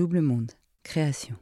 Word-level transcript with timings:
Double 0.00 0.22
Monde, 0.22 0.52
création. 0.82 1.34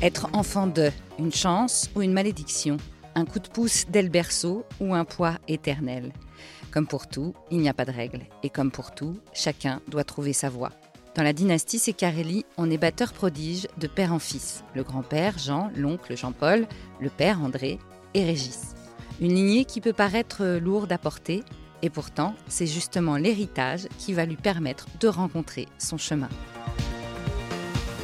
Être 0.00 0.30
enfant 0.32 0.66
de, 0.66 0.90
une 1.18 1.30
chance 1.30 1.90
ou 1.94 2.00
une 2.00 2.14
malédiction, 2.14 2.78
un 3.14 3.26
coup 3.26 3.38
de 3.38 3.48
pouce 3.48 3.84
dès 3.90 4.00
le 4.00 4.08
berceau 4.08 4.64
ou 4.80 4.94
un 4.94 5.04
poids 5.04 5.34
éternel. 5.46 6.14
Comme 6.70 6.86
pour 6.86 7.06
tout, 7.06 7.34
il 7.50 7.58
n'y 7.58 7.68
a 7.68 7.74
pas 7.74 7.84
de 7.84 7.90
règle. 7.90 8.22
Et 8.42 8.48
comme 8.48 8.70
pour 8.70 8.94
tout, 8.94 9.20
chacun 9.34 9.82
doit 9.88 10.04
trouver 10.04 10.32
sa 10.32 10.48
voie. 10.48 10.72
Dans 11.14 11.22
la 11.22 11.34
dynastie 11.34 11.78
Secarelli, 11.78 12.46
on 12.56 12.70
est 12.70 12.78
batteur 12.78 13.12
prodige 13.12 13.68
de 13.76 13.88
père 13.88 14.14
en 14.14 14.18
fils. 14.18 14.64
Le 14.74 14.84
grand-père, 14.84 15.36
Jean, 15.36 15.70
l'oncle 15.76 16.16
Jean-Paul, 16.16 16.66
le 16.98 17.10
père 17.10 17.42
André 17.42 17.78
et 18.14 18.24
Régis. 18.24 18.74
Une 19.20 19.34
lignée 19.34 19.66
qui 19.66 19.82
peut 19.82 19.92
paraître 19.92 20.46
lourde 20.62 20.92
à 20.92 20.96
porter, 20.96 21.44
et 21.82 21.90
pourtant, 21.90 22.34
c'est 22.48 22.66
justement 22.66 23.16
l'héritage 23.16 23.88
qui 23.98 24.12
va 24.12 24.24
lui 24.24 24.36
permettre 24.36 24.86
de 25.00 25.08
rencontrer 25.08 25.66
son 25.78 25.98
chemin. 25.98 26.28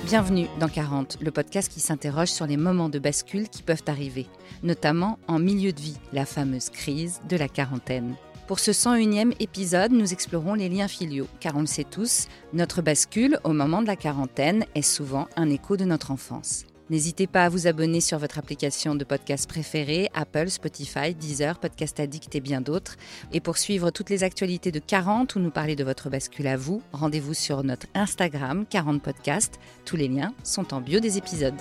Bienvenue 0.07 0.47
dans 0.61 0.69
40, 0.69 1.19
le 1.23 1.31
podcast 1.31 1.73
qui 1.73 1.81
s'interroge 1.81 2.29
sur 2.29 2.47
les 2.47 2.59
moments 2.59 2.91
de 2.91 2.99
bascule 2.99 3.49
qui 3.49 3.63
peuvent 3.63 3.85
arriver, 3.87 4.27
notamment 4.63 5.19
en 5.29 5.39
milieu 5.39 5.73
de 5.73 5.81
vie, 5.81 5.97
la 6.13 6.27
fameuse 6.27 6.69
crise 6.69 7.21
de 7.29 7.37
la 7.37 7.49
quarantaine. 7.49 8.15
Pour 8.47 8.59
ce 8.59 8.73
101e 8.73 9.33
épisode, 9.41 9.93
nous 9.93 10.13
explorons 10.13 10.53
les 10.53 10.69
liens 10.69 10.89
filiaux, 10.89 11.27
car 11.41 11.57
on 11.57 11.61
le 11.61 11.67
sait 11.67 11.85
tous, 11.85 12.29
notre 12.53 12.83
bascule 12.83 13.39
au 13.45 13.55
moment 13.55 13.81
de 13.81 13.87
la 13.87 13.97
quarantaine 13.97 14.67
est 14.75 14.83
souvent 14.83 15.27
un 15.37 15.49
écho 15.49 15.79
de 15.79 15.87
notre 15.87 16.11
enfance. 16.11 16.67
N'hésitez 16.91 17.27
pas 17.27 17.47
à 17.47 17.49
vous 17.49 17.67
abonner 17.67 18.03
sur 18.03 18.19
votre 18.19 18.39
application 18.39 18.95
de 18.95 19.05
podcast 19.05 19.49
préférée, 19.49 20.11
Apple, 20.13 20.51
Spotify, 20.51 21.15
Deezer, 21.15 21.59
Podcast 21.59 21.99
Addict 21.99 22.35
et 22.35 22.41
bien 22.41 22.61
d'autres. 22.61 22.97
Et 23.33 23.41
pour 23.41 23.57
suivre 23.57 23.91
toutes 23.91 24.11
les 24.11 24.23
actualités 24.23 24.71
de 24.71 24.81
40 24.81 25.35
ou 25.37 25.41
nous 25.41 25.51
parler 25.51 25.77
de 25.77 25.85
votre 25.85 26.11
bascule 26.11 26.47
à 26.47 26.59
vous, 26.59 26.83
rendez-vous 26.93 27.33
sur 27.33 27.65
notre 27.65 27.87
Instagram 27.95 28.67
40 28.69 29.03
Podcast. 29.03 29.59
Tous 29.87 29.97
les 29.97 30.09
liens 30.09 30.35
sont 30.43 30.75
en 30.75 30.83
bio 30.83 31.01
des 31.01 31.17
épisodes. 31.17 31.55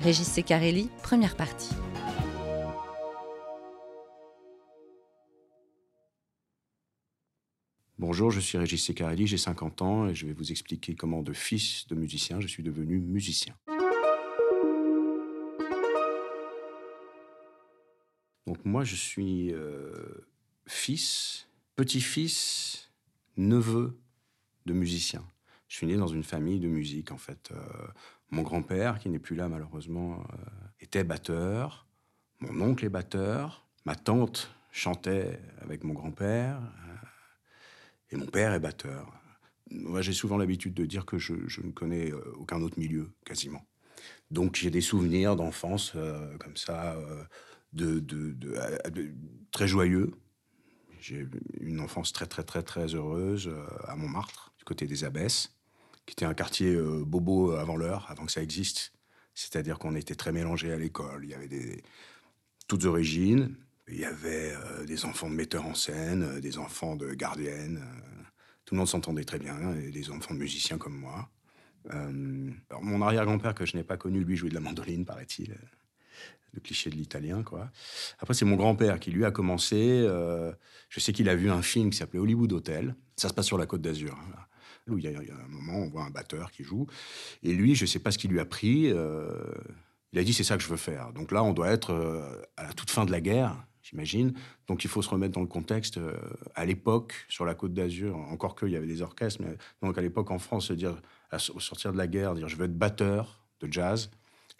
Régis 0.00 0.26
Secarelli, 0.26 0.88
première 1.02 1.36
partie. 1.36 1.74
Bonjour, 7.98 8.32
je 8.32 8.40
suis 8.40 8.58
Régis 8.58 8.84
Secarelli, 8.84 9.28
j'ai 9.28 9.36
50 9.36 9.82
ans 9.82 10.08
et 10.08 10.14
je 10.14 10.26
vais 10.26 10.32
vous 10.32 10.50
expliquer 10.50 10.96
comment 10.96 11.22
de 11.22 11.32
fils 11.32 11.86
de 11.86 11.94
musicien, 11.94 12.40
je 12.40 12.48
suis 12.48 12.62
devenu 12.62 12.98
musicien. 12.98 13.54
Donc 18.52 18.66
moi, 18.66 18.84
je 18.84 18.96
suis 18.96 19.50
euh, 19.54 20.26
fils, 20.66 21.48
petit-fils, 21.74 22.90
neveu 23.38 23.98
de 24.66 24.74
musicien. 24.74 25.24
Je 25.68 25.76
suis 25.76 25.86
né 25.86 25.96
dans 25.96 26.06
une 26.06 26.22
famille 26.22 26.60
de 26.60 26.68
musique, 26.68 27.12
en 27.12 27.16
fait. 27.16 27.50
Euh, 27.50 27.56
mon 28.30 28.42
grand-père, 28.42 28.98
qui 28.98 29.08
n'est 29.08 29.18
plus 29.18 29.36
là 29.36 29.48
malheureusement, 29.48 30.20
euh, 30.20 30.36
était 30.80 31.02
batteur. 31.02 31.86
Mon 32.40 32.60
oncle 32.60 32.84
est 32.84 32.90
batteur. 32.90 33.66
Ma 33.86 33.94
tante 33.94 34.54
chantait 34.70 35.40
avec 35.62 35.82
mon 35.82 35.94
grand-père. 35.94 36.60
et 38.10 38.16
mon 38.16 38.26
père 38.26 38.52
est 38.52 38.60
batteur. 38.60 39.18
Moi, 39.70 40.02
j'ai 40.02 40.12
souvent 40.12 40.36
l'habitude 40.36 40.74
de 40.74 40.84
dire 40.84 41.06
que 41.06 41.16
je, 41.16 41.32
ne 41.32 41.72
connais 41.72 42.12
aucun 42.34 42.60
autre 42.60 42.78
milieu, 42.78 43.12
quasiment. 43.24 43.64
Donc 44.30 44.56
j'ai 44.56 44.70
des 44.70 44.82
souvenirs 44.82 45.36
d'enfance 45.36 45.96
comme 46.38 46.58
ça 46.58 46.98
très 49.50 49.68
joyeux. 49.68 50.12
J'ai 51.00 51.26
une 51.60 51.80
enfance 51.80 52.12
très, 52.12 52.26
très, 52.26 52.44
très, 52.44 52.62
très 52.62 52.94
heureuse 52.94 53.48
euh, 53.48 53.66
à 53.88 53.96
Montmartre, 53.96 54.52
du 54.56 54.64
côté 54.64 54.86
des 54.86 55.02
Abbesses, 55.02 55.52
qui 56.06 56.12
était 56.12 56.24
un 56.24 56.34
quartier 56.34 56.72
euh, 56.74 57.04
bobo 57.04 57.52
avant 57.52 57.76
l'heure, 57.76 58.06
avant 58.08 58.24
que 58.24 58.30
ça 58.30 58.40
existe. 58.40 58.92
C'est-à-dire 59.34 59.80
qu'on 59.80 59.96
était 59.96 60.14
très 60.14 60.30
mélangés 60.30 60.72
à 60.72 60.76
l'école. 60.76 61.24
Il 61.24 61.30
y 61.30 61.34
avait 61.34 61.48
des, 61.48 61.82
toutes 62.68 62.84
origines. 62.84 63.56
Il 63.88 63.98
y 63.98 64.04
avait 64.04 64.52
euh, 64.54 64.84
des 64.84 65.04
enfants 65.04 65.28
de 65.28 65.34
metteurs 65.34 65.66
en 65.66 65.74
scène, 65.74 66.38
des 66.38 66.58
enfants 66.58 66.94
de 66.94 67.14
gardiennes. 67.14 67.82
tout 68.64 68.74
le 68.74 68.78
monde 68.78 68.88
s'entendait 68.88 69.24
très 69.24 69.40
bien, 69.40 69.74
et 69.74 69.90
des 69.90 70.10
enfants 70.10 70.34
de 70.34 70.38
musiciens 70.38 70.78
comme 70.78 70.96
moi. 70.96 71.28
mon 72.80 73.02
arrière-grand-père, 73.02 73.56
que 73.56 73.66
je 73.66 73.76
n'ai 73.76 73.82
pas 73.82 73.96
connu, 73.96 74.22
lui 74.22 74.36
jouait 74.36 74.50
de 74.50 74.54
la 74.54 74.60
mandoline, 74.60 75.04
paraît-il 75.04 75.56
le 76.52 76.60
cliché 76.60 76.90
de 76.90 76.96
l'italien, 76.96 77.42
quoi. 77.42 77.70
Après, 78.18 78.34
c'est 78.34 78.44
mon 78.44 78.56
grand-père 78.56 79.00
qui, 79.00 79.10
lui, 79.10 79.24
a 79.24 79.30
commencé. 79.30 79.76
Euh, 80.06 80.52
je 80.88 81.00
sais 81.00 81.12
qu'il 81.12 81.28
a 81.28 81.34
vu 81.34 81.50
un 81.50 81.62
film 81.62 81.90
qui 81.90 81.96
s'appelait 81.96 82.18
Hollywood 82.18 82.52
Hotel. 82.52 82.94
Ça 83.16 83.28
se 83.28 83.34
passe 83.34 83.46
sur 83.46 83.58
la 83.58 83.66
Côte 83.66 83.82
d'Azur. 83.82 84.14
Hein, 84.14 84.38
il 84.88 85.02
y, 85.02 85.06
a, 85.08 85.10
un 85.10 85.48
moment, 85.48 85.78
on 85.78 85.88
voit 85.88 86.04
un 86.04 86.10
batteur 86.10 86.50
qui 86.50 86.64
joue. 86.64 86.86
Et 87.42 87.52
lui, 87.52 87.74
je 87.74 87.84
ne 87.84 87.86
sais 87.86 88.00
pas 88.00 88.10
ce 88.10 88.18
qu'il 88.18 88.30
lui 88.30 88.40
a 88.40 88.44
pris. 88.44 88.90
Euh, 88.90 89.30
il 90.12 90.18
a 90.18 90.24
dit 90.24 90.34
c'est 90.34 90.44
ça 90.44 90.56
que 90.56 90.62
je 90.62 90.68
veux 90.68 90.76
faire. 90.76 91.12
Donc 91.12 91.32
là, 91.32 91.42
on 91.42 91.52
doit 91.52 91.70
être 91.70 91.92
euh, 91.92 92.42
à 92.56 92.64
la 92.64 92.72
toute 92.74 92.90
fin 92.90 93.06
de 93.06 93.12
la 93.12 93.22
guerre, 93.22 93.64
j'imagine. 93.82 94.34
Donc 94.66 94.84
il 94.84 94.90
faut 94.90 95.00
se 95.00 95.08
remettre 95.08 95.32
dans 95.32 95.40
le 95.40 95.46
contexte. 95.46 95.98
à 96.54 96.66
l'époque, 96.66 97.14
sur 97.28 97.46
la 97.46 97.54
Côte 97.54 97.72
d'Azur, 97.72 98.16
encore 98.16 98.56
qu'il 98.56 98.68
y 98.68 98.76
avait 98.76 98.86
des 98.86 99.00
orchestres, 99.00 99.40
mais 99.40 99.56
donc 99.80 99.96
à 99.96 100.02
l'époque 100.02 100.30
en 100.30 100.38
France, 100.38 100.66
se 100.66 100.72
dire, 100.74 101.00
au 101.54 101.60
sortir 101.60 101.92
de 101.92 101.98
la 101.98 102.08
guerre, 102.08 102.34
dire 102.34 102.48
je 102.48 102.56
veux 102.56 102.66
être 102.66 102.76
batteur 102.76 103.46
de 103.60 103.72
jazz 103.72 104.10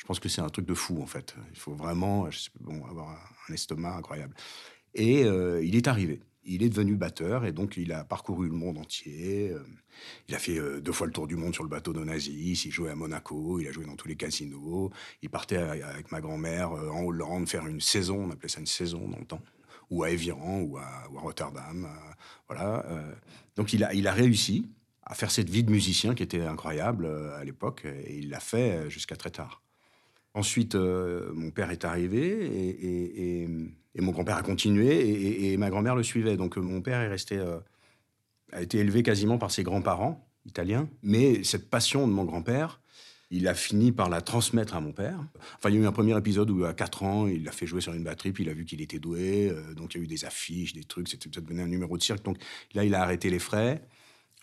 je 0.02 0.06
pense 0.08 0.18
que 0.18 0.28
c'est 0.28 0.40
un 0.40 0.48
truc 0.48 0.66
de 0.66 0.74
fou, 0.74 1.00
en 1.00 1.06
fait. 1.06 1.36
Il 1.52 1.58
faut 1.60 1.74
vraiment 1.74 2.28
bon, 2.58 2.84
avoir 2.86 3.16
un 3.48 3.54
estomac 3.54 3.94
incroyable. 3.94 4.34
Et 4.96 5.22
euh, 5.22 5.64
il 5.64 5.76
est 5.76 5.86
arrivé. 5.86 6.18
Il 6.42 6.64
est 6.64 6.68
devenu 6.68 6.96
batteur 6.96 7.44
et 7.44 7.52
donc 7.52 7.76
il 7.76 7.92
a 7.92 8.02
parcouru 8.02 8.48
le 8.48 8.52
monde 8.52 8.78
entier. 8.78 9.50
Euh, 9.52 9.62
il 10.26 10.34
a 10.34 10.40
fait 10.40 10.58
euh, 10.58 10.80
deux 10.80 10.90
fois 10.90 11.06
le 11.06 11.12
tour 11.12 11.28
du 11.28 11.36
monde 11.36 11.54
sur 11.54 11.62
le 11.62 11.68
bateau 11.68 11.92
d'Onassis. 11.92 12.62
Il 12.64 12.72
jouait 12.72 12.90
à 12.90 12.96
Monaco. 12.96 13.60
Il 13.60 13.68
a 13.68 13.70
joué 13.70 13.86
dans 13.86 13.94
tous 13.94 14.08
les 14.08 14.16
casinos. 14.16 14.90
Il 15.22 15.30
partait 15.30 15.58
avec 15.58 16.10
ma 16.10 16.20
grand-mère 16.20 16.72
en 16.72 17.04
Hollande 17.04 17.48
faire 17.48 17.68
une 17.68 17.80
saison. 17.80 18.24
On 18.24 18.30
appelait 18.32 18.48
ça 18.48 18.58
une 18.58 18.66
saison 18.66 19.06
dans 19.06 19.20
le 19.20 19.24
temps. 19.24 19.42
Ou 19.90 20.02
à 20.02 20.10
Éviran 20.10 20.62
ou 20.62 20.78
à, 20.78 21.04
Rotterdam. 21.14 21.88
voilà. 22.48 22.84
donc 23.54 23.72
il 23.72 23.84
a, 23.84 23.94
il 23.94 24.08
a 24.08 24.12
réussi 24.12 24.68
à 25.04 25.14
faire 25.14 25.30
cette 25.30 25.48
vie 25.48 25.62
de 25.62 25.70
musicien 25.70 26.16
qui 26.16 26.24
était 26.24 26.42
incroyable 26.42 27.06
à 27.36 27.44
l'époque 27.44 27.84
et 27.84 28.18
il 28.18 28.30
l'a 28.30 28.40
fait 28.40 28.90
jusqu'à 28.90 29.14
très 29.14 29.30
tard. 29.30 29.62
Ensuite, 30.34 30.74
euh, 30.74 31.30
mon 31.34 31.50
père 31.50 31.70
est 31.70 31.84
arrivé 31.84 32.26
et, 32.82 33.48
mon 34.00 34.12
grand-père 34.12 34.36
a 34.36 34.42
continué 34.42 35.52
et, 35.52 35.56
ma 35.58 35.68
grand-mère 35.68 35.94
le 35.94 36.02
suivait. 36.02 36.36
Donc 36.36 36.56
mon 36.56 36.80
père 36.80 37.14
euh, 37.32 37.60
a 38.52 38.62
été 38.62 38.78
élevé 38.78 39.02
quasiment 39.02 39.36
par 39.36 39.50
ses 39.50 39.62
grands-parents 39.62 40.26
italiens. 40.46 40.88
Mais 41.02 41.44
cette 41.44 41.68
passion 41.68 42.08
de 42.08 42.12
mon 42.12 42.24
grand-père, 42.24 42.80
il 43.30 43.46
a 43.46 43.54
fini 43.54 43.92
par 43.92 44.08
la 44.08 44.22
transmettre 44.22 44.74
à 44.74 44.80
mon 44.80 44.92
père. 44.92 45.18
Enfin, 45.58 45.68
il 45.68 45.74
y 45.74 45.78
a 45.78 45.82
eu 45.82 45.86
un 45.86 45.92
premier 45.92 46.16
épisode 46.16 46.50
où, 46.50 46.64
à 46.64 46.72
4 46.72 47.02
ans, 47.02 47.26
il 47.26 47.44
l'a 47.44 47.52
fait 47.52 47.66
jouer 47.66 47.80
sur 47.82 47.92
une 47.92 48.04
batterie, 48.04 48.32
puis 48.32 48.44
il 48.44 48.50
a 48.50 48.54
vu 48.54 48.64
qu'il 48.64 48.80
était 48.80 48.98
doué. 48.98 49.50
Euh, 49.50 49.74
donc, 49.74 49.94
il 49.94 49.98
y 49.98 50.00
a 50.00 50.04
eu 50.04 50.06
des 50.06 50.24
affiches, 50.24 50.72
des 50.72 50.84
trucs. 50.84 51.10
Peut-être 51.10 51.44
devenu 51.44 51.60
un 51.60 51.68
numéro 51.68 51.96
de 51.98 52.02
cirque. 52.02 52.24
Donc, 52.24 52.38
là, 52.72 52.84
il 52.84 52.94
a 52.94 53.02
arrêté 53.02 53.28
les 53.28 53.38
frais. 53.38 53.82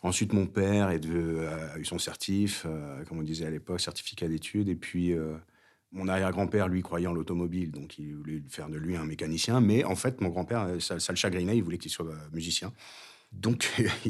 Ensuite, 0.01 0.33
mon 0.33 0.45
père 0.45 0.87
a 0.87 0.95
eu 0.95 1.83
son 1.83 1.99
certif, 1.99 2.65
comme 3.07 3.19
on 3.19 3.21
disait 3.21 3.45
à 3.45 3.49
l'époque, 3.49 3.81
certificat 3.81 4.29
d'études. 4.29 4.69
Et 4.69 4.75
puis, 4.75 5.13
mon 5.91 6.07
arrière-grand-père, 6.07 6.67
lui, 6.67 6.81
croyait 6.81 7.07
en 7.07 7.13
l'automobile, 7.13 7.71
donc 7.71 7.97
il 7.97 8.15
voulait 8.15 8.43
faire 8.47 8.69
de 8.69 8.77
lui 8.77 8.95
un 8.95 9.05
mécanicien. 9.05 9.59
Mais 9.59 9.83
en 9.83 9.95
fait, 9.95 10.21
mon 10.21 10.29
grand-père, 10.29 10.61
euh, 10.61 10.79
ça, 10.79 10.95
le 10.95 11.15
chagrinait, 11.15 11.57
il 11.57 11.63
voulait 11.63 11.77
qu'il 11.77 11.91
soit 11.91 12.05
euh, 12.05 12.15
musicien. 12.31 12.71
Donc, 13.31 13.69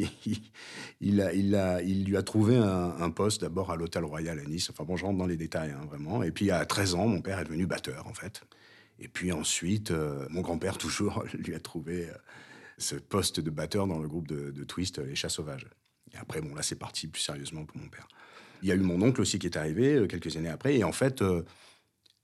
il, 1.01 1.21
a, 1.21 1.33
il, 1.33 1.55
a, 1.55 1.81
il, 1.81 2.05
lui 2.05 2.17
a 2.17 2.23
trouvé 2.23 2.55
un, 2.57 3.09
poste 3.11 3.41
d'abord 3.41 3.71
à 3.71 3.75
l'Hôtel 3.75 4.05
Royal 4.05 4.39
à 4.39 4.43
Nice. 4.43 4.69
Enfin 4.69 4.85
bon, 4.85 4.95
je 4.95 5.05
rentre 5.05 5.17
dans 5.17 5.25
les 5.25 5.37
détails, 5.37 5.71
hein, 5.71 5.85
vraiment. 5.87 6.23
Et 6.23 6.31
puis, 6.31 6.51
à 6.51 6.65
13 6.65 6.95
ans, 6.95 7.07
mon 7.07 7.21
père 7.21 7.39
est 7.39 7.43
devenu 7.43 7.65
batteur, 7.65 8.07
en 8.07 8.13
fait. 8.13 8.43
Et 8.99 9.07
puis 9.07 9.31
ensuite, 9.31 9.91
euh, 9.91 10.25
mon 10.29 10.41
grand-père, 10.41 10.77
toujours, 10.77 11.23
lui 11.33 11.53
a 11.53 11.59
trouvé 11.59 12.09
ce 12.77 12.95
poste 12.95 13.39
de 13.39 13.49
batteur 13.49 13.87
dans 13.87 13.99
le 13.99 14.07
groupe 14.07 14.27
de, 14.27 14.51
de 14.51 14.63
Twist, 14.63 14.99
Les 14.99 15.15
Chats 15.15 15.29
Sauvages. 15.29 15.67
Et 16.13 16.17
après, 16.17 16.41
bon, 16.41 16.55
là, 16.55 16.61
c'est 16.61 16.79
parti 16.79 17.07
plus 17.07 17.21
sérieusement 17.21 17.65
pour 17.65 17.77
mon 17.77 17.87
père. 17.87 18.07
Il 18.61 18.67
y 18.67 18.71
a 18.71 18.75
eu 18.75 18.79
mon 18.79 19.01
oncle 19.01 19.21
aussi 19.21 19.39
qui 19.39 19.47
est 19.47 19.57
arrivé 19.57 20.05
quelques 20.09 20.35
années 20.35 20.49
après. 20.49 20.75
Et 20.75 20.83
en 20.83 20.91
fait, 20.91 21.21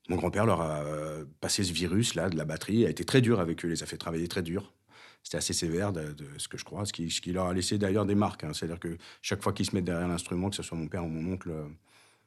mon 0.09 0.15
grand-père 0.17 0.45
leur 0.45 0.61
a 0.61 0.83
euh, 0.83 1.25
passé 1.41 1.63
ce 1.63 1.73
virus-là 1.73 2.29
de 2.29 2.37
la 2.37 2.45
batterie, 2.45 2.85
a 2.85 2.89
été 2.89 3.05
très 3.05 3.21
dur 3.21 3.39
avec 3.39 3.65
eux, 3.65 3.67
les 3.67 3.83
a 3.83 3.85
fait 3.85 3.97
travailler 3.97 4.27
très 4.27 4.43
dur. 4.43 4.73
C'était 5.23 5.37
assez 5.37 5.53
sévère, 5.53 5.91
de, 5.91 6.15
ce 6.37 6.47
que 6.47 6.57
je 6.57 6.63
crois, 6.63 6.85
ce 6.85 6.93
qui, 6.93 7.31
leur 7.31 7.47
a 7.47 7.53
laissé 7.53 7.79
d'ailleurs 7.79 8.05
des 8.05 8.13
marques. 8.13 8.43
Hein. 8.43 8.51
C'est-à-dire 8.53 8.79
que 8.79 8.97
chaque 9.23 9.41
fois 9.41 9.53
qu'ils 9.53 9.65
se 9.65 9.73
mettent 9.73 9.85
derrière 9.85 10.07
l'instrument, 10.07 10.51
que 10.51 10.55
ce 10.55 10.61
soit 10.61 10.77
mon 10.77 10.87
père 10.87 11.03
ou 11.03 11.07
mon 11.07 11.33
oncle, 11.33 11.49
euh, 11.49 11.65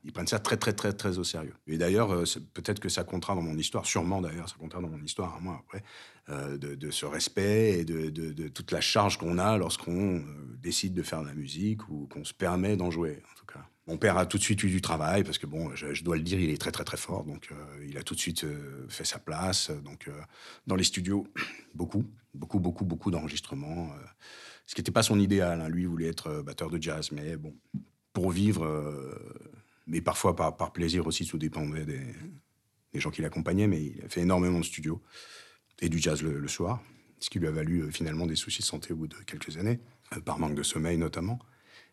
ils 0.03 0.13
prennent 0.13 0.27
ça 0.27 0.41
très, 0.41 0.57
très, 0.57 0.73
très, 0.73 0.93
très 0.93 1.17
au 1.19 1.23
sérieux. 1.23 1.55
Et 1.69 1.79
d'ailleurs, 1.79 2.11
euh, 2.11 2.25
peut-être 2.55 2.81
que 2.81 2.89
ça 2.89 3.05
comptera 3.05 3.37
dans 3.37 3.43
mon 3.43 3.57
histoire, 3.57 3.87
sûrement 3.87 4.21
d'ailleurs, 4.21 4.49
ça 4.49 4.57
comptera 4.59 4.83
dans 4.83 4.89
mon 4.89 5.03
histoire 5.05 5.37
à 5.37 5.41
moi 5.41 5.63
après, 5.65 5.85
de, 6.29 6.91
ce 6.91 7.07
respect 7.07 7.79
et 7.79 7.85
de 7.87 8.49
toute 8.49 8.71
la 8.71 8.83
charge 8.83 9.17
qu'on 9.17 9.39
a 9.39 9.57
lorsqu'on 9.57 10.23
décide 10.61 10.93
de 10.93 11.03
faire 11.03 11.23
de 11.23 11.29
la 11.29 11.35
musique 11.35 11.89
ou 11.89 12.07
qu'on 12.13 12.25
se 12.25 12.35
permet 12.35 12.77
d'en 12.77 12.91
jouer, 12.91 13.23
en 13.33 13.39
tout 13.39 13.47
cas. 13.47 13.65
Mon 13.89 13.97
père 13.97 14.19
a 14.19 14.27
tout 14.27 14.37
de 14.37 14.43
suite 14.43 14.63
eu 14.63 14.69
du 14.69 14.83
travail 14.83 15.25
parce 15.25 15.39
que 15.39 15.47
bon, 15.47 15.75
je, 15.75 16.05
dois 16.05 16.17
le 16.17 16.23
dire, 16.23 16.39
il 16.39 16.51
est 16.51 16.61
très 16.61 16.71
très 16.71 16.85
très 16.85 16.99
fort, 16.99 17.25
donc 17.25 17.49
euh, 17.51 17.87
il 17.89 17.97
a 17.97 18.03
tout 18.03 18.15
de 18.15 18.21
suite 18.21 18.45
euh, 18.45 18.85
fait 18.91 19.07
sa 19.07 19.19
place. 19.19 19.71
Donc 19.71 20.09
euh, 20.09 20.13
dans 20.67 20.77
les 20.77 20.85
studios, 20.85 21.27
beaucoup, 21.75 22.05
beaucoup, 22.35 22.61
beaucoup, 22.61 22.85
beaucoup 22.85 23.11
d'enregistrements. 23.11 23.91
Ce 24.67 24.75
qui 24.75 24.83
n'était 24.83 24.93
pas 24.93 25.03
son 25.03 25.19
idéal. 25.19 25.63
Hein. 25.63 25.71
Lui, 25.71 25.87
voulait 25.87 26.09
être 26.09 26.43
batteur 26.43 26.69
de 26.69 26.81
jazz, 26.81 27.13
mais 27.13 27.39
bon, 27.39 27.55
pour 28.13 28.31
vivre, 28.31 28.69
mais 29.87 30.03
parfois 30.03 30.37
par, 30.37 30.73
plaisir 30.73 31.07
aussi, 31.07 31.25
tout 31.25 31.39
dépendait 31.39 31.87
des, 31.87 33.01
gens 33.01 33.11
qui 33.11 33.23
l'accompagnaient, 33.23 33.69
mais 33.69 33.83
il 33.83 34.05
a 34.05 34.09
fait 34.11 34.21
énormément 34.21 34.59
de 34.59 34.65
studio 34.65 35.01
et 35.81 35.89
du 35.89 35.99
jazz 35.99 36.23
le, 36.23 36.49
soir, 36.49 36.83
ce 37.21 37.31
qui 37.31 37.39
lui 37.39 37.47
a 37.47 37.51
valu 37.51 37.91
finalement 37.91 38.27
des 38.27 38.37
soucis 38.37 38.61
de 38.61 38.67
santé 38.67 38.93
au 38.93 38.97
bout 38.97 39.07
de 39.07 39.17
quelques 39.27 39.57
années, 39.57 39.81
par 40.27 40.39
manque 40.39 40.57
de 40.57 40.63
sommeil 40.63 40.99
notamment. 40.99 41.39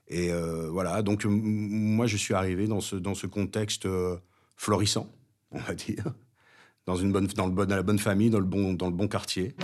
Et 0.07 0.31
voilà, 0.69 1.02
donc 1.02 1.25
moi 1.25 2.06
je 2.06 2.18
suis 2.18 2.34
arrivé 2.34 2.68
dans 2.68 2.81
ce, 2.81 2.96
dans 2.96 3.16
ce 3.16 3.28
contexte 3.28 3.88
florissant, 4.56 5.12
on 5.52 5.60
va 5.60 5.74
dire, 5.74 6.13
dans, 6.86 6.96
une 6.96 7.12
bonne, 7.12 7.28
dans 7.28 7.48
la 7.48 7.84
bonne 7.84 8.00
famille, 8.00 8.30
dans 8.30 8.40
le 8.40 8.46
bon, 8.46 8.74
dans 8.74 8.88
le 8.88 8.96
bon 8.96 9.07
quartier. 9.07 9.56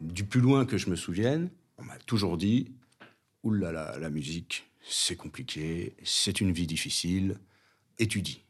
Du 0.00 0.24
plus 0.24 0.40
loin 0.40 0.66
que 0.66 0.76
je 0.76 0.90
me 0.90 0.96
souvienne, 0.96 1.50
on 1.78 1.84
m'a 1.84 1.96
toujours 1.98 2.36
dit 2.36 2.72
Oulala, 3.42 3.98
la 3.98 4.10
musique, 4.10 4.70
c'est 4.82 5.16
compliqué, 5.16 5.96
c'est 6.04 6.40
une 6.40 6.52
vie 6.52 6.66
difficile, 6.66 7.38
étudie. 7.98 8.44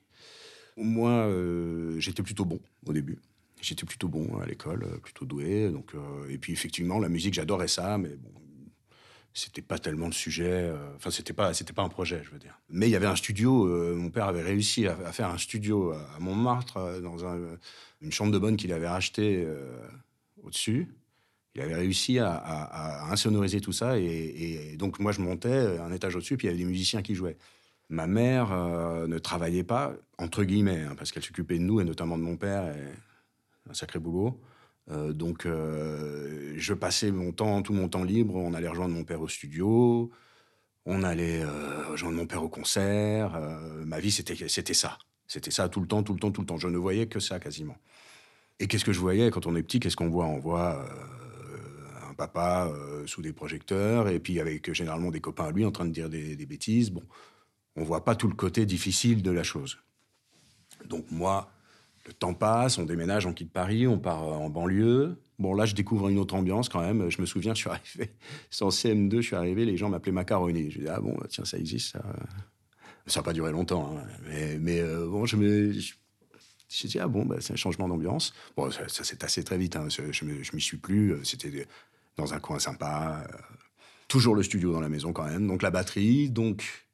Moi, 0.76 1.10
euh, 1.10 1.98
j'étais 1.98 2.22
plutôt 2.22 2.44
bon 2.44 2.60
au 2.86 2.92
début. 2.92 3.18
J'étais 3.60 3.84
plutôt 3.84 4.08
bon 4.08 4.38
à 4.40 4.46
l'école, 4.46 4.84
euh, 4.84 4.98
plutôt 4.98 5.24
doué. 5.24 5.70
Donc, 5.70 5.94
euh, 5.94 6.28
et 6.28 6.38
puis 6.38 6.52
effectivement, 6.52 6.98
la 6.98 7.08
musique, 7.08 7.34
j'adorais 7.34 7.68
ça, 7.68 7.98
mais 7.98 8.08
bon, 8.08 8.30
c'était 9.34 9.62
pas 9.62 9.78
tellement 9.78 10.06
le 10.06 10.12
sujet. 10.12 10.72
Enfin, 10.96 11.10
c'était 11.10 11.32
pas, 11.32 11.54
c'était 11.54 11.72
pas 11.72 11.82
un 11.82 11.88
projet, 11.88 12.22
je 12.24 12.30
veux 12.30 12.38
dire. 12.38 12.58
Mais 12.68 12.88
il 12.88 12.90
y 12.90 12.96
avait 12.96 13.06
un 13.06 13.16
studio. 13.16 13.66
mon 13.96 14.10
père 14.10 14.26
avait 14.26 14.42
réussi 14.42 14.86
à, 14.86 14.94
faire 15.12 15.30
un 15.30 15.38
studio 15.38 15.92
à, 15.92 16.18
Montmartre 16.20 17.00
dans 17.00 17.16
une 18.02 18.12
chambre 18.12 18.30
de 18.30 18.38
bonne 18.38 18.58
qu'il 18.58 18.74
avait 18.74 18.88
rachetée 18.88 19.48
au-dessus. 20.42 20.88
Il 21.54 21.62
avait 21.62 21.76
réussi 21.76 22.18
à, 22.18 23.10
insonoriser 23.10 23.62
tout 23.62 23.72
ça. 23.72 23.98
Et, 23.98 24.76
donc, 24.76 24.98
moi, 24.98 25.12
je 25.12 25.22
montais 25.22 25.78
un 25.78 25.90
étage 25.92 26.14
au-dessus, 26.14 26.36
puis 26.36 26.48
il 26.48 26.50
y 26.50 26.52
avait 26.52 26.62
des 26.62 26.68
musiciens 26.68 27.00
qui 27.00 27.14
jouaient. 27.14 27.38
Ma 27.92 28.06
mère 28.06 28.48
ne 29.06 29.18
travaillait 29.18 29.64
pas, 29.64 29.92
entre 30.16 30.44
guillemets, 30.44 30.80
hein, 30.80 30.94
parce 30.96 31.12
qu'elle 31.12 31.22
s'occupait 31.22 31.58
de 31.58 31.62
nous, 31.62 31.80
et 31.80 31.84
notamment 31.84 32.16
de 32.16 32.22
mon 32.22 32.36
père. 32.36 32.74
Un 33.68 33.74
sacré 33.74 33.98
boulot. 33.98 34.40
Euh, 34.90 35.12
donc, 35.12 35.46
euh, 35.46 36.54
je 36.56 36.74
passais 36.74 37.10
mon 37.10 37.32
temps, 37.32 37.62
tout 37.62 37.72
mon 37.72 37.88
temps 37.88 38.04
libre. 38.04 38.34
On 38.34 38.54
allait 38.54 38.68
rejoindre 38.68 38.94
mon 38.94 39.04
père 39.04 39.20
au 39.20 39.28
studio. 39.28 40.10
On 40.84 41.02
allait 41.04 41.42
euh, 41.42 41.88
rejoindre 41.90 42.16
mon 42.16 42.26
père 42.26 42.42
au 42.42 42.48
concert. 42.48 43.38
ma 43.84 44.00
vie, 44.00 44.10
c'était, 44.10 44.36
c'était 44.48 44.74
ça. 44.74 44.98
C'était 45.26 45.50
ça 45.50 45.68
tout 45.68 45.80
le 45.80 45.86
temps, 45.86 46.02
tout 46.02 46.12
le 46.12 46.18
temps, 46.18 46.30
tout 46.30 46.40
le 46.40 46.46
temps. 46.46 46.58
Je 46.58 46.68
ne 46.68 46.78
voyais 46.78 47.06
que 47.06 47.20
ça 47.20 47.38
quasiment. 47.38 47.76
Et 48.58 48.66
qu'est-ce 48.66 48.84
que 48.84 48.92
je 48.92 49.00
voyais 49.00 49.30
quand 49.30 49.46
on 49.46 49.56
est 49.56 49.62
petit? 49.62 49.80
Qu'est-ce 49.80 49.96
qu'on 49.96 50.10
voit? 50.10 50.26
On 50.26 50.38
voit 50.38 50.84
un 52.10 52.14
papa 52.14 52.70
sous 53.06 53.22
des 53.22 53.32
projecteurs 53.32 54.08
et 54.08 54.18
puis 54.18 54.40
avec 54.40 54.72
généralement 54.72 55.10
des 55.10 55.20
copains 55.20 55.46
à 55.46 55.50
lui 55.50 55.64
en 55.64 55.70
train 55.70 55.86
de 55.86 55.90
dire 55.90 56.10
des, 56.10 56.36
des 56.36 56.46
bêtises. 56.46 56.90
Bon, 56.90 57.02
on 57.76 57.84
voit 57.84 58.04
pas 58.04 58.14
tout 58.14 58.28
le 58.28 58.34
côté 58.34 58.66
difficile 58.66 59.22
de 59.22 59.30
la 59.30 59.42
chose. 59.42 59.78
Donc 60.86 61.10
moi, 61.10 61.50
le 62.06 62.12
temps 62.12 62.34
passe, 62.34 62.78
on 62.78 62.84
déménage, 62.84 63.26
on 63.26 63.32
quitte 63.32 63.52
Paris, 63.52 63.86
on 63.86 63.98
part 63.98 64.24
euh, 64.24 64.32
en 64.32 64.50
banlieue. 64.50 65.16
Bon, 65.38 65.54
là, 65.54 65.66
je 65.66 65.74
découvre 65.74 66.08
une 66.08 66.18
autre 66.18 66.34
ambiance 66.34 66.68
quand 66.68 66.80
même. 66.80 67.08
Je 67.10 67.20
me 67.20 67.26
souviens, 67.26 67.54
je 67.54 67.60
suis 67.60 67.70
arrivé, 67.70 68.10
c'est 68.50 68.64
en 68.64 68.70
CM2, 68.70 69.16
je 69.16 69.26
suis 69.26 69.36
arrivé, 69.36 69.64
les 69.64 69.76
gens 69.76 69.88
m'appelaient 69.88 70.12
Macaroni. 70.12 70.70
Je 70.70 70.80
dis, 70.80 70.88
ah 70.88 71.00
bon, 71.00 71.16
tiens, 71.28 71.44
ça 71.44 71.58
existe, 71.58 71.92
ça. 71.92 72.02
Ça 73.06 73.18
n'a 73.18 73.24
pas 73.24 73.32
duré 73.32 73.50
longtemps, 73.50 73.96
hein. 73.96 74.06
mais, 74.28 74.58
mais 74.60 74.80
euh, 74.80 75.08
bon, 75.08 75.26
je 75.26 75.36
me. 75.36 75.72
J'ai 76.68 76.88
dit, 76.88 77.00
ah 77.00 77.08
bon, 77.08 77.24
bah, 77.26 77.36
c'est 77.40 77.52
un 77.52 77.56
changement 77.56 77.88
d'ambiance. 77.88 78.32
Bon, 78.56 78.70
ça, 78.70 78.86
s'est 78.88 79.24
assez 79.24 79.42
très 79.42 79.58
vite, 79.58 79.74
hein. 79.74 79.88
je, 79.88 80.12
je 80.12 80.24
m'y 80.24 80.60
suis 80.60 80.76
plus. 80.76 81.16
C'était 81.24 81.66
dans 82.16 82.32
un 82.32 82.38
coin 82.38 82.60
sympa. 82.60 83.26
Toujours 84.06 84.36
le 84.36 84.42
studio 84.42 84.72
dans 84.72 84.80
la 84.80 84.88
maison 84.88 85.12
quand 85.12 85.24
même. 85.24 85.48
Donc 85.48 85.62
la 85.62 85.70
batterie, 85.70 86.30
donc 86.30 86.86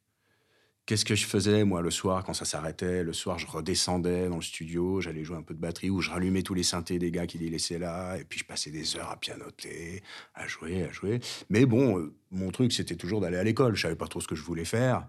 Qu'est-ce 0.89 1.05
que 1.05 1.15
je 1.15 1.27
faisais, 1.27 1.65
moi, 1.65 1.83
le 1.83 1.91
soir, 1.91 2.25
quand 2.25 2.33
ça 2.33 2.47
s'arrêtait? 2.47 3.05
Le 3.05 3.13
soir, 3.13 3.39
je 3.39 3.47
redescendais 3.47 4.27
dans 4.31 4.37
le 4.37 4.41
studio, 4.41 5.03
j'allais 5.03 5.23
jouer 5.23 5.37
un 5.37 5.43
peu 5.43 5.53
de 5.53 5.61
batterie, 5.61 5.91
ou 5.91 6.01
je 6.01 6.09
rallumais 6.09 6.43
tous 6.43 6.55
les 6.55 6.63
synthés 6.63 6.99
des 6.99 7.11
gars 7.11 7.27
qui 7.27 7.37
les 7.37 7.51
laissaient 7.51 7.79
là, 7.79 8.17
et 8.17 8.25
puis 8.25 8.39
je 8.39 8.47
passais 8.47 8.71
des 8.71 8.97
heures 8.97 9.11
à 9.11 9.21
pianoter, 9.21 10.03
à 10.35 10.47
jouer, 10.47 10.85
à 10.85 10.91
jouer. 10.91 11.21
Mais 11.51 11.67
bon, 11.67 11.99
euh, 11.99 12.15
mon 12.31 12.51
truc, 12.53 12.73
c'était 12.73 12.97
toujours 12.97 13.21
d'aller 13.21 13.37
à 13.37 13.45
l'école. 13.45 13.77
Je 13.77 13.83
savais 13.83 13.97
pas 13.97 14.07
trop 14.07 14.23
ce 14.23 14.29
que 14.29 14.35
je 14.35 14.43
voulais 14.43 14.65
faire. 14.65 15.07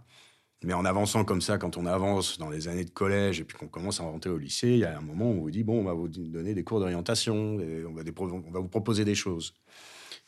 Mais 0.64 0.74
en 0.74 0.84
avançant 0.84 1.24
comme 1.24 1.42
ça, 1.42 1.58
quand 1.58 1.78
on 1.78 1.86
avance 1.86 2.38
dans 2.38 2.50
les 2.50 2.68
années 2.68 2.84
de 2.84 2.90
collège 2.90 3.40
et 3.40 3.46
puis 3.46 3.58
qu'on 3.58 3.70
commence 3.70 4.02
à 4.02 4.04
rentrer 4.04 4.30
au 4.30 4.38
lycée, 4.38 4.72
il 4.72 4.80
y 4.80 4.86
a 4.86 4.98
un 4.98 5.02
moment 5.02 5.30
où 5.30 5.36
on 5.36 5.42
vous 5.42 5.52
dit, 5.52 5.64
bon, 5.64 5.80
on 5.80 5.84
va 5.86 5.94
vous 5.94 6.10
donner 6.10 6.54
des 6.54 6.64
cours 6.66 6.80
d'orientation, 6.80 7.58
on 7.58 7.94
va, 7.94 8.60
vous 8.60 8.68
proposer 8.68 9.06
des 9.06 9.16
choses. 9.16 9.54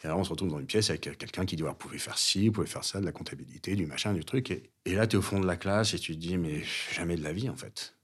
Et 0.03 0.07
alors, 0.07 0.19
on 0.19 0.23
se 0.23 0.29
retrouve 0.29 0.49
dans 0.49 0.59
une 0.59 0.65
pièce 0.65 0.89
avec 0.89 1.01
quelqu'un 1.01 1.45
qui 1.45 1.55
dit 1.55 1.61
Vous 1.61 1.73
pouvez 1.73 1.99
faire 1.99 2.17
ci, 2.17 2.47
vous 2.47 2.53
pouvez 2.53 2.67
faire 2.67 2.83
ça, 2.83 2.99
de 2.99 3.05
la 3.05 3.11
comptabilité, 3.11 3.75
du 3.75 3.85
machin, 3.85 4.13
du 4.13 4.25
truc. 4.25 4.49
Et, 4.49 4.95
là, 4.95 5.05
tu 5.05 5.15
es 5.15 5.19
au 5.19 5.21
fond 5.21 5.39
de 5.39 5.45
la 5.45 5.57
classe 5.57 5.93
et 5.93 5.99
tu 5.99 6.15
te 6.15 6.19
dis 6.19 6.37
Mais 6.37 6.63
jamais 6.91 7.15
de 7.15 7.23
la 7.23 7.33
vie, 7.33 7.49
en 7.49 7.55
fait. 7.55 7.95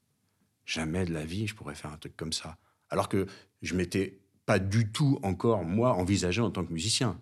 Jamais 0.66 1.06
de 1.06 1.14
la 1.14 1.26
vie, 1.26 1.48
je 1.48 1.56
pourrais 1.56 1.74
faire 1.74 1.92
un 1.92 1.98
truc 1.98 2.16
comme 2.16 2.34
ça. 2.34 2.58
Alors 2.90 3.10
que 3.10 3.26
je 3.64 3.74
m'étais 3.74 4.20
pas 4.46 4.60
du 4.60 4.92
tout 4.92 5.20
encore, 5.24 5.64
moi, 5.64 5.94
envisagé 5.94 6.42
en 6.42 6.52
tant 6.52 6.64
que 6.64 6.72
musicien. 6.72 7.20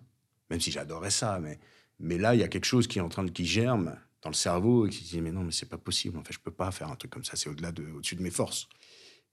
Même 0.50 0.60
si 0.60 0.70
j'adorais 0.70 1.10
ça. 1.10 1.38
Mais, 1.40 1.58
mais 1.98 2.18
là, 2.18 2.34
il 2.34 2.40
y 2.40 2.44
a 2.44 2.48
quelque 2.48 2.66
chose 2.66 2.86
qui 2.86 2.98
est 2.98 3.02
en 3.02 3.08
train 3.08 3.24
de. 3.24 3.30
qui 3.30 3.46
germe 3.46 3.96
dans 4.26 4.30
le 4.30 4.34
cerveau 4.34 4.86
et 4.86 4.90
qui 4.90 5.04
dit 5.04 5.20
Mais 5.20 5.30
non, 5.30 5.44
mais 5.44 5.52
c'est 5.52 5.68
pas 5.68 5.78
possible. 5.78 6.18
En 6.18 6.24
fait, 6.24 6.32
je 6.32 6.40
peux 6.40 6.50
pas 6.50 6.72
faire 6.72 6.90
un 6.90 6.96
truc 6.96 7.12
comme 7.12 7.24
ça. 7.24 7.36
C'est 7.36 7.48
au-delà 7.48 7.70
de, 7.70 7.84
au-dessus 7.92 8.16
de 8.16 8.22
mes 8.22 8.32
forces. 8.32 8.68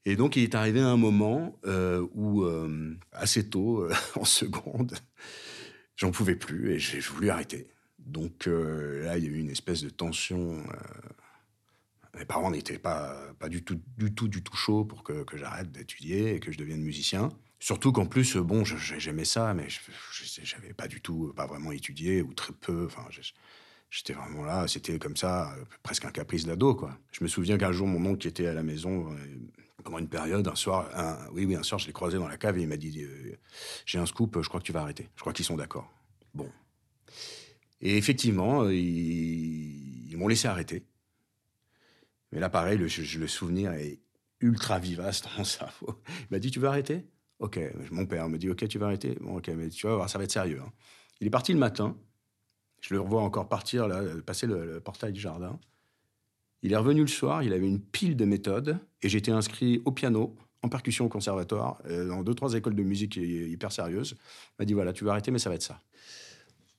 Et 0.06 0.16
donc, 0.16 0.36
il 0.36 0.44
est 0.44 0.54
arrivé 0.54 0.81
un 0.81 0.98
moment 0.98 1.57
euh, 1.66 2.06
où, 2.13 2.44
euh, 2.44 2.95
assez 3.12 3.50
tôt, 3.50 3.81
euh, 3.81 3.94
en 4.16 4.25
seconde, 4.25 4.94
j'en 5.95 6.12
pouvais 6.12 6.36
plus 6.36 6.74
et 6.74 6.80
j'ai 6.80 7.00
voulu 7.00 7.31
arrêter. 7.31 7.68
Donc 7.98 8.45
là, 8.48 9.18
il 9.18 9.24
y 9.24 9.28
a 9.28 9.30
eu 9.31 9.40
une 9.40 9.50
espèce 9.50 9.81
de 9.81 9.90
tension. 9.90 10.62
mes 12.18 12.25
parents 12.25 12.51
n'étaient 12.51 12.78
pas, 12.78 13.18
pas 13.40 13.48
du 13.48 13.63
tout, 13.63 13.80
du 13.98 14.13
tout, 14.13 14.28
du 14.28 14.44
tout 14.44 14.57
chauds 14.57 14.84
pour 14.84 15.04
que, 15.04 15.24
que 15.24 15.38
j'arrête 15.38 15.72
d'étudier 15.72 16.36
et 16.36 16.40
que 16.42 16.51
je 16.51 16.57
devienne 16.57 16.81
musicien. 16.81 17.30
Surtout 17.60 17.94
qu'en 17.94 18.06
plus, 18.06 18.36
bon, 18.36 18.66
j'aimais 18.66 19.24
ça, 19.24 19.54
mais 19.54 19.68
j'avais 20.44 20.74
pas 20.74 20.90
du 20.90 21.00
tout, 21.00 21.31
pas 21.34 21.48
vraiment 21.48 21.72
étudié 21.72 22.22
ou 22.22 22.34
très 22.34 22.51
peu. 22.51 22.88
Enfin, 22.88 23.06
j'étais 23.94 24.13
vraiment 24.13 24.44
là, 24.44 24.68
c'était 24.68 24.98
comme 24.98 25.16
ça, 25.16 25.56
presque 25.84 26.06
un 26.06 26.12
caprice 26.12 26.45
d'ado, 26.45 26.74
quoi. 26.74 26.98
Je 27.12 27.24
me 27.24 27.30
souviens 27.30 27.57
qu'un 27.57 27.72
jour, 27.72 27.88
mon 27.88 28.04
oncle 28.10 28.19
qui 28.19 28.28
était 28.28 28.48
à 28.48 28.54
la 28.54 28.63
maison 28.63 29.16
pendant 29.84 30.00
une 30.00 30.07
période, 30.07 30.47
un 30.47 30.56
soir, 30.56 30.90
oui, 31.33 31.45
oui, 31.45 31.56
un 31.56 31.64
soir, 31.64 31.80
je 31.80 31.88
l'ai 31.88 31.94
croisé 31.94 32.18
dans 32.18 32.28
la 32.28 32.38
cave 32.38 32.57
et 32.57 32.62
il 32.62 32.68
m'a 32.68 32.78
dit 32.78 33.04
euh, 33.04 33.38
J'ai 33.85 34.00
un 34.00 34.06
scoop, 34.06 34.42
je 34.42 34.47
crois 34.47 34.59
que 34.59 34.66
tu 34.66 34.71
vas 34.71 34.81
arrêter. 34.81 35.09
Je 35.16 35.21
crois 35.21 35.33
qu'ils 35.33 35.45
sont 35.45 35.57
d'accord. 35.57 35.92
Bon. 36.33 36.50
Et 37.81 37.97
effectivement, 37.97 38.64
euh, 38.64 38.73
ils, 38.73 40.16
m'ont 40.18 40.28
laissé 40.28 40.47
arrêter. 40.47 40.85
Mais 42.31 42.40
là, 42.40 42.50
pareil, 42.50 42.78
le, 42.78 42.88
souvenir 43.28 43.73
est 43.73 44.00
ultra 44.40 44.80
vivace 44.80 45.21
dans 45.21 45.38
mon 45.38 45.44
cerveau. 45.44 46.02
Il 46.21 46.28
m'a 46.31 46.40
dit 46.40 46.50
Tu 46.50 46.59
vas 46.59 46.69
arrêter? 46.69 47.06
Ok. 47.40 47.59
Mon 47.92 48.06
père 48.06 48.30
me 48.30 48.38
dit 48.38 48.50
Ok, 48.50 48.68
tu 48.68 48.80
vas 48.80 48.88
arrêter? 48.88 49.18
Bon, 49.21 49.38
ok, 49.38 49.50
mais 49.50 49.69
tu 49.69 49.85
vas 49.85 49.95
voir, 49.95 50.09
ça 50.09 50.18
va 50.18 50.23
être 50.23 50.31
sérieux. 50.31 50.62
Hein. 50.66 50.71
Il 51.19 51.28
est 51.28 51.31
parti 51.31 51.54
le 51.54 51.59
matin. 51.59 51.97
Je 52.83 52.94
le 52.94 52.99
revois 52.99 53.21
encore 53.21 53.47
partir, 53.47 53.87
là, 53.87 54.02
passer 54.25 54.45
le 54.45 54.81
portail 54.81 55.13
du 55.13 55.19
jardin. 55.21 55.57
Il 56.63 56.73
est 56.73 56.75
revenu 56.75 56.99
le 56.99 57.07
soir, 57.07 57.42
il 57.42 57.54
avait 57.54 57.66
une 57.66 57.80
pile 57.80 58.18
de 58.18 58.25
méthodes, 58.25 58.78
et 59.02 59.07
j'étais 59.07 59.31
inscrit 59.31 59.81
au 59.85 59.94
piano, 59.94 60.35
en 60.63 60.68
percussion 60.68 61.06
au 61.06 61.09
conservatoire, 61.09 61.81
euh, 61.85 62.06
dans 62.06 62.23
deux, 62.23 62.33
trois 62.33 62.56
écoles 62.56 62.75
de 62.75 62.83
musique 62.83 63.16
hyper 63.16 63.71
sérieuses. 63.71 64.16
Il 64.18 64.56
m'a 64.59 64.66
dit 64.66 64.73
voilà, 64.73 64.92
tu 64.92 65.06
vas 65.06 65.11
arrêter, 65.11 65.31
mais 65.31 65.40
ça 65.40 65.49
va 65.49 65.56
être 65.56 65.63
ça. 65.63 65.80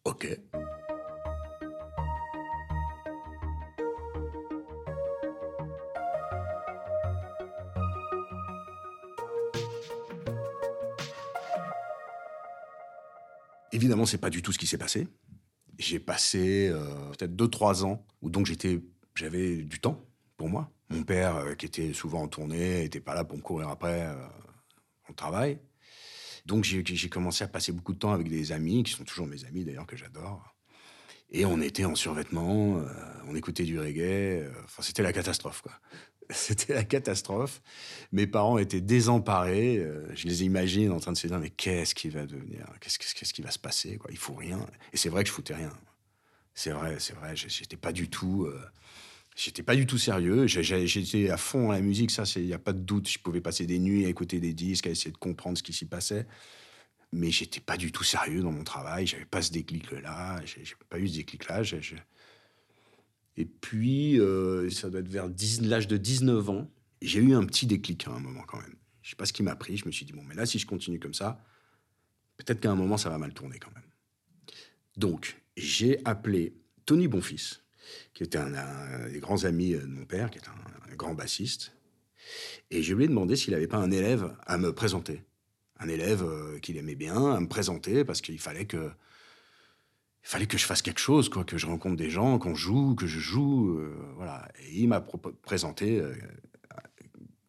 Ok. 0.04 0.38
Évidemment, 13.72 14.04
c'est 14.04 14.18
pas 14.18 14.30
du 14.30 14.42
tout 14.42 14.52
ce 14.52 14.58
qui 14.58 14.66
s'est 14.66 14.78
passé. 14.78 15.08
J'ai 15.78 15.98
passé 15.98 16.68
euh, 16.68 17.10
peut-être 17.10 17.34
deux, 17.34 17.48
trois 17.48 17.84
ans 17.84 18.06
où 18.22 18.30
donc 18.30 18.46
j'étais 18.46 18.80
j'avais 19.14 19.62
du 19.62 19.80
temps 19.80 20.04
pour 20.36 20.48
moi. 20.48 20.70
Mon 20.90 21.02
père, 21.02 21.36
euh, 21.36 21.54
qui 21.54 21.66
était 21.66 21.92
souvent 21.92 22.22
en 22.22 22.28
tournée, 22.28 22.82
n'était 22.82 23.00
pas 23.00 23.14
là 23.14 23.24
pour 23.24 23.36
me 23.36 23.42
courir 23.42 23.68
après 23.68 24.06
euh, 24.06 24.14
travail. 25.16 25.58
Donc 26.46 26.64
j'ai 26.64 27.08
commencé 27.08 27.44
à 27.44 27.48
passer 27.48 27.72
beaucoup 27.72 27.94
de 27.94 27.98
temps 27.98 28.12
avec 28.12 28.28
des 28.28 28.52
amis, 28.52 28.82
qui 28.82 28.92
sont 28.92 29.04
toujours 29.04 29.26
mes 29.26 29.44
amis 29.44 29.64
d'ailleurs, 29.64 29.86
que 29.86 29.96
j'adore. 29.96 30.54
Et 31.30 31.46
on 31.46 31.60
était 31.60 31.84
en 31.84 31.94
survêtement, 31.94 32.78
euh, 32.78 32.84
on 33.26 33.34
écoutait 33.34 33.64
du 33.64 33.78
reggae. 33.78 34.46
Enfin, 34.64 34.82
c'était 34.82 35.02
la 35.02 35.12
catastrophe, 35.12 35.62
quoi. 35.62 35.72
C'était 36.30 36.74
la 36.74 36.84
catastrophe. 36.84 37.62
Mes 38.12 38.26
parents 38.26 38.58
étaient 38.58 38.80
désemparés. 38.80 39.84
je 40.14 40.26
les 40.26 40.44
imagine 40.44 40.90
en 40.90 41.00
train 41.00 41.12
de 41.12 41.16
se 41.16 41.26
dire 41.26 41.38
mais 41.38 41.50
qu'est-ce 41.50 41.94
qui 41.94 42.08
va 42.08 42.26
devenir? 42.26 42.66
Qu'est-ce 42.80 43.32
qui 43.32 43.42
va 43.42 43.50
se 43.50 43.58
passer 43.58 43.96
quoi? 43.96 44.10
Il 44.10 44.18
faut 44.18 44.34
rien. 44.34 44.64
Et 44.92 44.96
c'est 44.96 45.08
vrai 45.08 45.22
que 45.22 45.28
je 45.28 45.34
foutais 45.34 45.54
rien. 45.54 45.72
C'est 46.54 46.70
vrai, 46.70 46.96
c'est 46.98 47.14
vrai. 47.14 47.34
J'étais 47.36 47.76
pas 47.76 47.92
du 47.92 48.08
tout 48.08 48.48
J'étais 49.34 49.64
pas 49.64 49.74
du 49.74 49.86
tout 49.86 49.98
sérieux. 49.98 50.46
J'étais 50.46 51.28
à 51.30 51.36
fond 51.36 51.70
à 51.70 51.74
la 51.74 51.80
musique, 51.80 52.10
ça, 52.10 52.22
il 52.36 52.46
n'y 52.46 52.52
a 52.52 52.58
pas 52.58 52.72
de 52.72 52.78
doute. 52.78 53.08
Je 53.08 53.18
pouvais 53.18 53.40
passer 53.40 53.66
des 53.66 53.78
nuits 53.80 54.06
à 54.06 54.08
écouter 54.08 54.38
des 54.38 54.52
disques, 54.52 54.86
à 54.86 54.90
essayer 54.90 55.10
de 55.10 55.16
comprendre 55.16 55.58
ce 55.58 55.62
qui 55.62 55.72
s'y 55.72 55.86
passait. 55.86 56.26
Mais 57.12 57.30
j'étais 57.30 57.60
pas 57.60 57.76
du 57.76 57.90
tout 57.90 58.04
sérieux 58.04 58.42
dans 58.42 58.52
mon 58.52 58.64
travail. 58.64 59.06
J'avais 59.06 59.24
pas 59.24 59.42
ce 59.42 59.50
déclic-là. 59.50 60.40
J'ai 60.44 60.62
pas 60.88 60.98
eu 60.98 61.08
ce 61.08 61.14
déclic-là. 61.16 61.62
Et 63.36 63.44
puis, 63.44 64.20
euh, 64.20 64.70
ça 64.70 64.90
doit 64.90 65.00
être 65.00 65.08
vers 65.08 65.28
l'âge 65.62 65.88
de 65.88 65.96
19 65.96 66.50
ans. 66.50 66.70
J'ai 67.02 67.20
eu 67.20 67.34
un 67.34 67.44
petit 67.44 67.66
déclic 67.66 68.06
à 68.06 68.12
un 68.12 68.20
moment 68.20 68.42
quand 68.46 68.60
même. 68.60 68.76
Je 69.02 69.10
sais 69.10 69.16
pas 69.16 69.26
ce 69.26 69.32
qui 69.32 69.42
m'a 69.42 69.56
pris. 69.56 69.76
Je 69.76 69.86
me 69.86 69.92
suis 69.92 70.06
dit, 70.06 70.12
bon, 70.12 70.22
mais 70.22 70.34
là, 70.34 70.46
si 70.46 70.58
je 70.58 70.66
continue 70.66 70.98
comme 70.98 71.14
ça, 71.14 71.44
peut-être 72.36 72.60
qu'à 72.60 72.70
un 72.70 72.76
moment, 72.76 72.96
ça 72.96 73.10
va 73.10 73.18
mal 73.18 73.34
tourner 73.34 73.58
quand 73.58 73.74
même. 73.74 73.84
Donc, 74.96 75.42
j'ai 75.56 76.00
appelé 76.04 76.54
Tony 76.86 77.08
Bonfils, 77.08 77.60
qui 78.14 78.22
était 78.22 78.38
un, 78.38 79.08
des 79.08 79.20
grands 79.20 79.44
amis 79.44 79.72
de 79.72 79.84
mon 79.84 80.04
père, 80.04 80.30
qui 80.30 80.38
est 80.38 80.48
un, 80.48 80.94
grand 80.96 81.14
bassiste. 81.14 81.72
Et 82.70 82.82
je 82.82 82.94
lui 82.94 83.04
ai 83.04 83.08
demandé 83.08 83.34
s'il 83.34 83.52
n'avait 83.52 83.66
pas 83.66 83.78
un 83.78 83.90
élève 83.90 84.36
à 84.46 84.58
me 84.58 84.72
présenter. 84.72 85.24
Un 85.80 85.88
élève 85.88 86.22
euh, 86.22 86.60
qu'il 86.60 86.76
aimait 86.76 86.94
bien, 86.94 87.32
à 87.32 87.40
me 87.40 87.48
présenter, 87.48 88.04
parce 88.04 88.20
qu'il 88.20 88.38
fallait 88.38 88.64
que, 88.64 88.92
il 90.24 90.28
fallait 90.28 90.46
que 90.46 90.58
je 90.58 90.64
fasse 90.64 90.82
quelque 90.82 91.00
chose, 91.00 91.28
quoi, 91.28 91.44
que 91.44 91.58
je 91.58 91.66
rencontre 91.66 91.96
des 91.96 92.10
gens, 92.10 92.38
qu'on 92.38 92.54
joue, 92.54 92.94
que 92.94 93.06
je 93.06 93.20
joue. 93.20 93.78
Euh, 93.78 93.94
voilà. 94.16 94.48
Et 94.62 94.80
il 94.80 94.88
m'a 94.88 95.00
présenté 95.00 96.00
euh, 96.00 96.14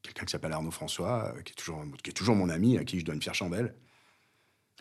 quelqu'un 0.01 0.25
qui 0.25 0.31
s'appelle 0.31 0.51
Arnaud 0.51 0.71
François, 0.71 1.33
qui, 1.43 1.51
est 1.51 1.55
toujours, 1.55 1.83
qui 2.03 2.09
est 2.09 2.13
toujours 2.13 2.35
mon 2.35 2.49
ami, 2.49 2.77
à 2.77 2.83
qui 2.83 2.99
je 2.99 3.05
dois 3.05 3.15
une 3.15 3.21
fière 3.21 3.35
chandelle. 3.35 3.75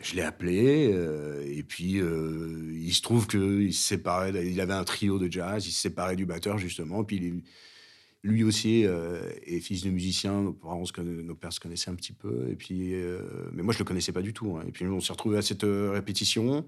Je 0.01 0.15
l'ai 0.15 0.23
appelé, 0.23 0.91
euh, 0.93 1.41
et 1.45 1.63
puis 1.63 2.01
euh, 2.01 2.73
il 2.73 2.93
se 2.93 3.01
trouve 3.01 3.27
qu'il 3.27 3.73
séparait, 3.73 4.45
il 4.45 4.59
avait 4.59 4.73
un 4.73 4.83
trio 4.83 5.17
de 5.19 5.31
jazz, 5.31 5.65
il 5.65 5.71
se 5.71 5.79
séparait 5.79 6.17
du 6.17 6.25
batteur 6.25 6.57
justement, 6.57 7.05
puis 7.05 7.41
lui 8.21 8.43
aussi 8.43 8.85
euh, 8.85 9.31
est 9.45 9.61
fils 9.61 9.83
de 9.83 9.89
musicien, 9.89 10.41
nos, 10.41 10.53
parents, 10.53 10.83
se 10.83 10.91
connaissaient 10.91 11.91
un 11.91 11.95
petit 11.95 12.11
peu, 12.11 12.49
et 12.49 12.55
puis, 12.55 12.93
mais 13.53 13.63
moi 13.63 13.73
je 13.73 13.79
le 13.79 13.85
connaissais 13.85 14.11
pas 14.11 14.21
du 14.21 14.33
tout. 14.33 14.57
Hein. 14.57 14.65
Et 14.67 14.71
puis 14.71 14.85
on 14.85 14.99
s'est 14.99 15.13
retrouvé 15.13 15.37
à 15.37 15.41
cette 15.41 15.63
répétition. 15.63 16.65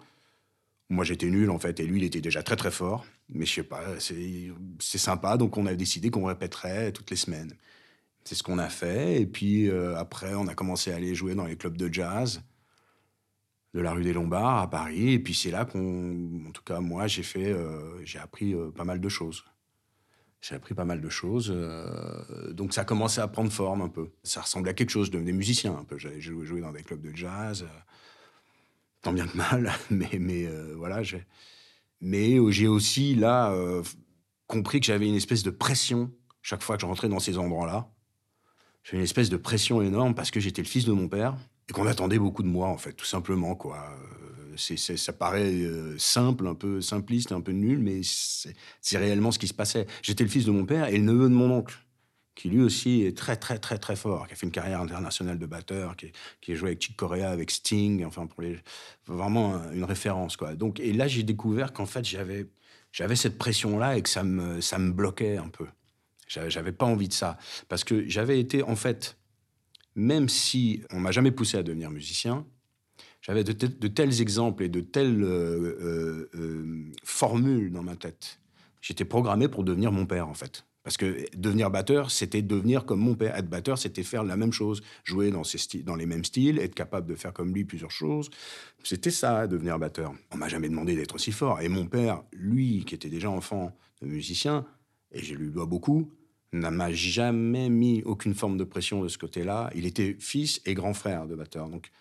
Moi 0.90 1.04
j'étais 1.04 1.30
nul 1.30 1.50
en 1.50 1.60
fait, 1.60 1.80
et 1.80 1.86
lui 1.86 2.00
il 2.00 2.04
était 2.06 2.22
déjà 2.22 2.44
très 2.44 2.56
très 2.56 2.72
fort, 2.72 3.06
mais 3.30 3.46
je 3.46 3.56
sais 3.56 3.64
pas, 3.64 3.84
c'est 4.00 4.98
sympa, 4.98 5.38
donc 5.38 5.58
on 5.58 5.66
a 5.66 5.76
décidé 5.76 6.10
qu'on 6.10 6.26
répéterait 6.26 6.92
toutes 6.94 7.10
les 7.12 7.18
semaines. 7.18 7.54
C'est 8.24 8.36
ce 8.36 8.44
qu'on 8.44 8.58
a 8.58 8.70
fait, 8.70 9.22
et 9.22 9.26
puis 9.26 9.70
après 9.98 10.34
on 10.36 10.48
a 10.48 10.56
commencé 10.56 10.92
à 10.92 10.96
aller 10.96 11.14
jouer 11.14 11.36
dans 11.36 11.46
les 11.46 11.58
clubs 11.58 11.78
de 11.78 11.94
jazz 11.94 12.42
de 13.78 13.82
la 13.82 13.92
rue 13.92 14.04
des 14.04 14.14
Lombards 14.14 14.60
à 14.60 14.70
Paris. 14.70 15.14
Et 15.14 15.20
puis 15.20 15.34
c'est 15.34 15.52
là 15.52 15.66
qu'on, 15.66 16.48
en 16.48 16.52
tout 16.52 16.64
cas 16.64 16.80
moi, 16.80 17.08
j'ai 17.08 17.24
fait, 17.24 17.52
euh, 17.52 18.04
j'ai 18.04 18.20
appris 18.20 18.54
euh, 18.54 18.72
pas 18.72 18.84
mal 18.84 19.00
de 19.00 19.10
choses. 19.10 19.46
J'ai 20.42 20.56
appris 20.56 20.74
pas 20.74 20.86
mal 20.86 21.02
de 21.02 21.10
choses. 21.10 21.52
Euh, 21.56 22.54
donc 22.54 22.74
ça 22.74 22.82
a 22.82 22.86
commencé 22.86 23.22
à 23.22 23.28
prendre 23.28 23.52
forme 23.52 23.82
un 23.82 23.90
peu. 23.90 24.10
Ça 24.24 24.42
ressemblait 24.42 24.72
à 24.72 24.74
quelque 24.74 24.90
chose, 24.90 25.12
de, 25.12 25.20
des 25.20 25.34
musiciens 25.34 25.76
un 25.78 25.84
peu. 25.84 25.98
J'avais 25.98 26.22
joué, 26.22 26.62
dans 26.62 26.72
des 26.72 26.84
clubs 26.84 27.02
de 27.02 27.16
jazz, 27.16 27.66
tant 29.08 29.14
bien 29.14 29.28
que 29.28 29.38
mal. 29.38 29.72
Mais, 29.90 30.10
mais 30.20 30.48
voilà, 30.76 31.02
j'ai. 31.02 31.24
Mais 32.02 32.38
j'ai 32.52 32.68
aussi 32.68 33.16
là 33.16 33.54
compris 34.48 34.80
que 34.80 34.86
j'avais 34.86 35.08
une 35.08 35.16
espèce 35.16 35.44
de 35.44 35.50
pression 35.50 36.12
chaque 36.48 36.64
fois 36.64 36.78
que 36.78 36.82
je 36.82 36.86
rentrais 36.86 37.10
dans 37.10 37.20
ces 37.20 37.38
endroits-là. 37.38 37.90
J'avais 38.84 39.00
une 39.00 39.04
espèce 39.04 39.30
de 39.30 39.36
pression 39.36 39.82
énorme 39.82 40.16
parce 40.16 40.32
que 40.32 40.40
j'étais 40.40 40.62
le 40.62 40.68
fils 40.68 40.86
de 40.86 40.94
mon 40.94 41.10
père 41.10 41.36
et 41.68 41.74
qu'on 41.74 41.86
attendait 41.86 42.20
beaucoup 42.20 42.44
de 42.44 42.48
moi, 42.48 42.70
en 42.70 42.78
fait, 42.78 42.94
tout 42.94 43.06
simplement, 43.06 43.54
quoi. 43.56 43.78
Euh, 43.78 44.54
c'est, 44.56 44.78
ça 44.78 45.14
paraît 45.14 45.52
euh, 45.52 45.98
simple, 45.98 46.48
un 46.48 46.56
peu 46.56 46.80
simpliste, 46.80 47.34
un 47.34 47.42
peu 47.42 47.52
nul, 47.52 47.80
mais 47.80 48.00
c'est, 48.04 48.98
réellement 48.98 49.32
ce 49.32 49.40
qui 49.40 49.48
se 49.48 49.54
passait. 49.54 49.88
J'étais 50.02 50.24
le 50.24 50.30
fils 50.30 50.46
de 50.46 50.52
mon 50.52 50.66
père 50.66 50.88
et 50.88 50.98
le 50.98 51.04
neveu 51.04 51.28
de 51.30 51.34
mon 51.34 51.52
oncle, 51.52 51.78
qui 52.38 52.50
lui 52.50 52.62
aussi 52.62 53.02
est 53.02 53.18
très, 53.18 53.36
très, 53.36 53.58
très, 53.58 53.80
très 53.80 53.96
fort, 53.96 54.28
qui 54.28 54.34
a 54.34 54.36
fait 54.36 54.46
une 54.46 54.52
carrière 54.52 54.80
internationale 54.80 55.40
de 55.40 55.46
batteur, 55.48 55.96
qui, 55.96 56.52
a 56.52 56.56
joué 56.56 56.70
avec 56.70 56.82
Chick 56.82 56.96
Corea, 56.96 57.32
avec 57.32 57.50
Sting, 57.50 58.06
enfin, 58.06 58.28
pour 58.28 58.44
les, 58.44 58.60
vraiment 59.08 59.60
une 59.72 59.84
référence, 59.84 60.38
quoi. 60.38 60.54
Donc, 60.54 60.80
et 60.80 60.94
là, 60.94 61.08
j'ai 61.08 61.24
découvert 61.24 61.74
qu'en 61.74 61.88
fait, 61.88 62.06
j'avais, 62.06 62.46
j'avais 62.92 63.16
cette 63.16 63.40
pression-là 63.40 63.98
et 63.98 64.04
que 64.04 64.10
ça 64.10 64.24
me, 64.24 64.62
ça 64.62 64.78
me 64.78 64.92
bloquait 64.92 65.38
un 65.38 65.50
peu. 65.50 65.66
J'avais, 66.28 66.52
j'avais 66.52 66.72
pas 66.72 66.86
envie 66.86 67.08
de 67.08 67.14
ça. 67.14 67.40
Parce 67.70 67.84
que 67.84 68.08
j'avais 68.08 68.40
été, 68.40 68.62
en 68.62 68.76
fait, 68.76 69.18
même 69.96 70.30
si 70.30 70.84
on 70.92 71.00
m'a 71.00 71.12
jamais 71.12 71.32
poussé 71.32 71.58
à 71.58 71.64
devenir 71.64 71.90
musicien, 71.90 72.46
j'avais 73.22 73.44
de, 73.44 73.52
tels 73.88 74.22
exemples 74.22 74.64
et 74.64 74.70
de 74.70 74.82
telles 74.82 75.24
euh, 75.24 75.76
euh, 75.82 76.30
euh, 76.36 76.92
formules 77.04 77.72
dans 77.72 77.82
ma 77.82 77.96
tête. 77.96 78.40
J'étais 78.80 79.06
programmé 79.06 79.48
pour 79.48 79.64
devenir 79.64 79.92
mon 79.92 80.06
père, 80.06 80.30
en 80.30 80.36
fait. 80.36 80.67
Parce 80.88 80.96
que 80.96 81.26
devenir 81.36 81.70
batteur, 81.70 82.12
c'était 82.12 82.42
devenir 82.42 82.86
comme 82.86 83.02
mon 83.02 83.14
père. 83.14 83.36
Être 83.36 83.50
batteur, 83.50 83.78
c'était 83.78 84.04
faire 84.04 84.24
la 84.24 84.38
même 84.38 84.54
chose, 84.54 84.82
jouer 85.04 85.32
dans, 85.32 85.96
les 85.98 86.06
mêmes 86.06 86.24
styles, 86.24 86.60
être 86.60 86.76
capable 86.76 87.10
de 87.10 87.16
faire 87.16 87.34
comme 87.34 87.54
lui 87.54 87.66
plusieurs 87.66 87.92
choses. 87.92 88.30
C'était 88.86 89.12
ça, 89.12 89.48
devenir 89.48 89.78
batteur. 89.80 90.14
On 90.32 90.38
m'a 90.38 90.48
jamais 90.48 90.70
demandé 90.70 90.96
d'être 90.96 91.16
aussi 91.16 91.34
fort. 91.34 91.60
Et 91.60 91.68
mon 91.68 91.88
père, 91.88 92.24
lui, 92.32 92.86
qui 92.86 92.96
était 92.96 93.10
déjà 93.10 93.30
enfant 93.30 93.76
de 94.02 94.08
musicien, 94.08 94.66
et 95.12 95.22
je 95.22 95.36
lui 95.36 95.52
dois 95.52 95.66
beaucoup, 95.66 96.10
n'a 96.54 96.72
m'a 96.72 96.94
jamais 96.94 97.68
mis 97.68 98.02
aucune 98.04 98.34
forme 98.34 98.56
de 98.56 98.64
pression 98.64 99.04
de 99.04 99.10
ce 99.10 99.18
côté-là. 99.18 99.70
Il 99.76 99.86
était 99.86 100.16
fils 100.22 100.62
et 100.66 100.74
grand 100.74 100.94
frère 100.94 101.28
de 101.28 101.36
batteur. 101.36 101.68
Donc, 101.68 101.92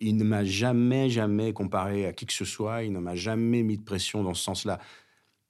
il, 0.00 0.16
ne 0.16 0.22
m'a 0.22 0.44
jamais, 0.44 1.10
jamais 1.10 1.52
comparé 1.52 2.06
à 2.06 2.12
qui 2.12 2.26
que 2.26 2.32
ce 2.32 2.44
soit. 2.44 2.84
Il 2.84 2.92
ne 2.92 3.00
m'a 3.00 3.16
jamais 3.16 3.64
mis 3.64 3.78
de 3.78 3.82
pression 3.82 4.22
dans 4.22 4.34
ce 4.34 4.44
sens-là. 4.44 4.78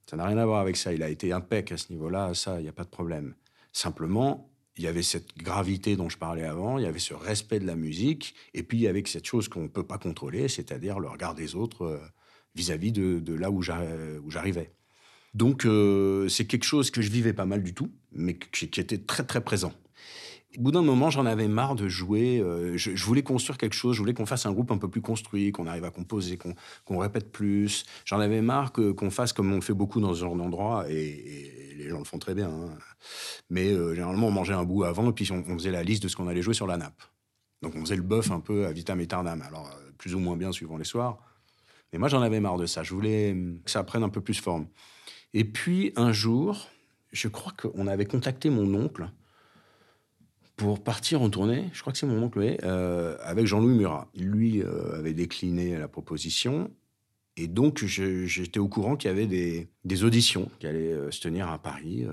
Ça 0.07 0.17
n'a 0.17 0.27
rien 0.27 0.39
à 0.39 0.47
voir 0.47 0.61
avec 0.61 0.77
ça. 0.77 0.93
Il 0.93 1.03
a 1.03 1.09
été 1.09 1.33
impec 1.33 1.73
à 1.73 1.77
ce 1.77 1.93
niveau-là. 1.93 2.35
Ça, 2.35 2.61
il 2.61 2.65
n'y 2.65 2.69
a 2.69 2.73
pas 2.73 2.85
de 2.85 2.89
problème. 2.89 3.35
Simplement, 3.73 4.53
il 4.77 4.85
y 4.85 4.87
avait 4.87 5.03
cette 5.03 5.37
gravité 5.37 5.97
dont 5.97 6.09
je 6.09 6.19
parlais 6.19 6.45
avant, 6.45 6.79
il 6.79 6.85
y 6.85 6.87
avait 6.87 6.99
ce 6.99 7.15
respect 7.15 7.61
de 7.61 7.67
la 7.67 7.77
musique, 7.77 8.35
et 8.55 8.63
puis 8.63 8.79
il 8.79 8.81
y 8.83 8.89
avait 8.89 9.03
cette 9.07 9.27
chose 9.27 9.49
qu'on 9.49 9.63
ne 9.63 9.69
peut 9.69 9.87
pas 9.87 9.99
contrôler, 9.99 10.49
c'est-à-dire 10.49 10.99
le 10.99 11.09
regard 11.09 11.35
des 11.35 11.55
autres 11.55 11.83
euh, 11.83 11.99
vis-à-vis 12.55 12.93
de, 12.93 13.35
là 13.35 13.51
où 13.51 13.63
j'arrivais. 13.63 14.73
Donc, 15.35 15.65
euh, 15.65 16.29
c'est 16.29 16.47
quelque 16.47 16.65
chose 16.65 16.91
que 16.91 17.01
je 17.01 17.11
vivais 17.11 17.33
pas 17.33 17.47
mal 17.47 17.63
du 17.63 17.75
tout, 17.75 17.91
mais 18.13 18.39
qui, 18.39 18.65
était 18.65 18.99
très, 18.99 19.25
très 19.25 19.43
présent. 19.43 19.73
Au 20.59 20.61
bout 20.61 20.73
d'un 20.73 20.83
moment, 20.83 21.09
j'en 21.09 21.25
avais 21.25 21.49
marre 21.49 21.75
de 21.75 21.89
jouer. 21.89 22.39
Euh, 22.41 22.77
je, 22.77 23.05
voulais 23.05 23.23
construire 23.23 23.57
quelque 23.57 23.75
chose. 23.75 23.97
Je 23.97 24.01
voulais 24.01 24.13
qu'on 24.13 24.27
fasse 24.27 24.45
un 24.45 24.53
groupe 24.53 24.71
un 24.71 24.79
peu 24.79 24.89
plus 24.89 25.01
construit, 25.01 25.51
qu'on 25.51 25.67
arrive 25.67 25.85
à 25.85 25.91
composer, 25.91 26.39
qu'on 26.85 26.99
répète 26.99 27.33
plus. 27.33 27.85
J'en 28.05 28.21
avais 28.21 28.43
marre 28.43 28.73
qu'on 28.73 29.11
fasse 29.11 29.33
comme 29.33 29.51
on 29.53 29.57
le 29.57 29.61
fait 29.63 29.73
beaucoup 29.73 30.01
dans 30.01 30.13
ce 30.13 30.21
genre 30.21 30.37
d'endroit, 30.37 30.85
et, 30.91 31.75
les 31.77 31.89
gens 31.89 31.99
le 31.99 32.05
font 32.05 32.19
très 32.19 32.35
bien. 32.35 32.49
Hein. 32.49 32.71
Mais 33.51 33.73
euh, 33.73 33.95
généralement, 33.95 34.29
on 34.29 34.31
mangeait 34.31 34.53
un 34.53 34.65
bout 34.65 34.85
avant, 34.85 35.09
et 35.11 35.13
puis 35.13 35.29
on, 35.33 35.43
faisait 35.43 35.71
la 35.71 35.83
liste 35.83 36.03
de 36.03 36.09
ce 36.09 36.17
qu'on 36.17 36.29
allait 36.29 36.43
jouer 36.43 36.55
sur 36.55 36.67
la 36.67 36.77
nappe. 36.77 37.03
Donc 37.63 37.75
on 37.75 37.81
faisait 37.81 37.97
le 37.97 38.03
bœuf 38.03 38.31
un 38.31 38.41
peu 38.41 38.67
à 38.67 38.73
vitam 38.73 39.01
aeternam. 39.01 39.43
Alors, 39.43 39.71
plus 39.97 40.15
ou 40.15 40.19
moins 40.19 40.37
bien 40.37 40.53
suivant 40.53 40.77
les 40.77 40.85
soirs. 40.85 41.19
Mais 41.93 41.99
moi, 41.99 42.09
j'en 42.09 42.23
avais 42.23 42.41
marre 42.41 42.59
de 42.59 42.67
ça. 42.67 42.83
Je 42.83 42.95
voulais 42.95 43.37
que 43.65 43.71
ça 43.71 43.85
prenne 43.85 44.03
un 44.03 44.09
peu 44.09 44.21
plus 44.21 44.41
forme. 44.41 44.67
Et 45.35 45.45
puis 45.45 45.93
un 45.97 46.13
jour, 46.13 46.69
je 47.13 47.29
crois 47.29 47.53
qu'on 47.53 47.87
avait 47.87 48.05
contacté 48.05 48.51
mon 48.51 48.75
oncle 48.75 49.11
pour 50.63 50.81
partir 50.81 51.23
en 51.23 51.29
tournée. 51.29 51.65
Je 51.73 51.81
crois 51.81 51.93
que 51.93 51.99
c'est 51.99 52.07
mon 52.07 52.23
oncle, 52.23 52.57
euh, 52.63 53.17
avec 53.23 53.47
Jean-Louis 53.47 53.75
Murat. 53.75 54.09
Lui 54.15 54.63
euh, 54.63 54.97
avait 54.97 55.13
décliné 55.13 55.77
la 55.77 55.89
proposition. 55.89 56.71
Et 57.37 57.49
donc, 57.49 57.85
j'étais 57.85 58.61
au 58.61 58.69
courant 58.69 58.95
qu'il 58.95 59.09
y 59.09 59.11
avait 59.11 59.27
des, 59.27 60.05
auditions 60.05 60.49
qui 60.61 60.69
allaient 60.69 60.93
euh, 60.93 61.11
se 61.11 61.21
tenir 61.21 61.49
à 61.49 61.59
Paris. 61.59 62.07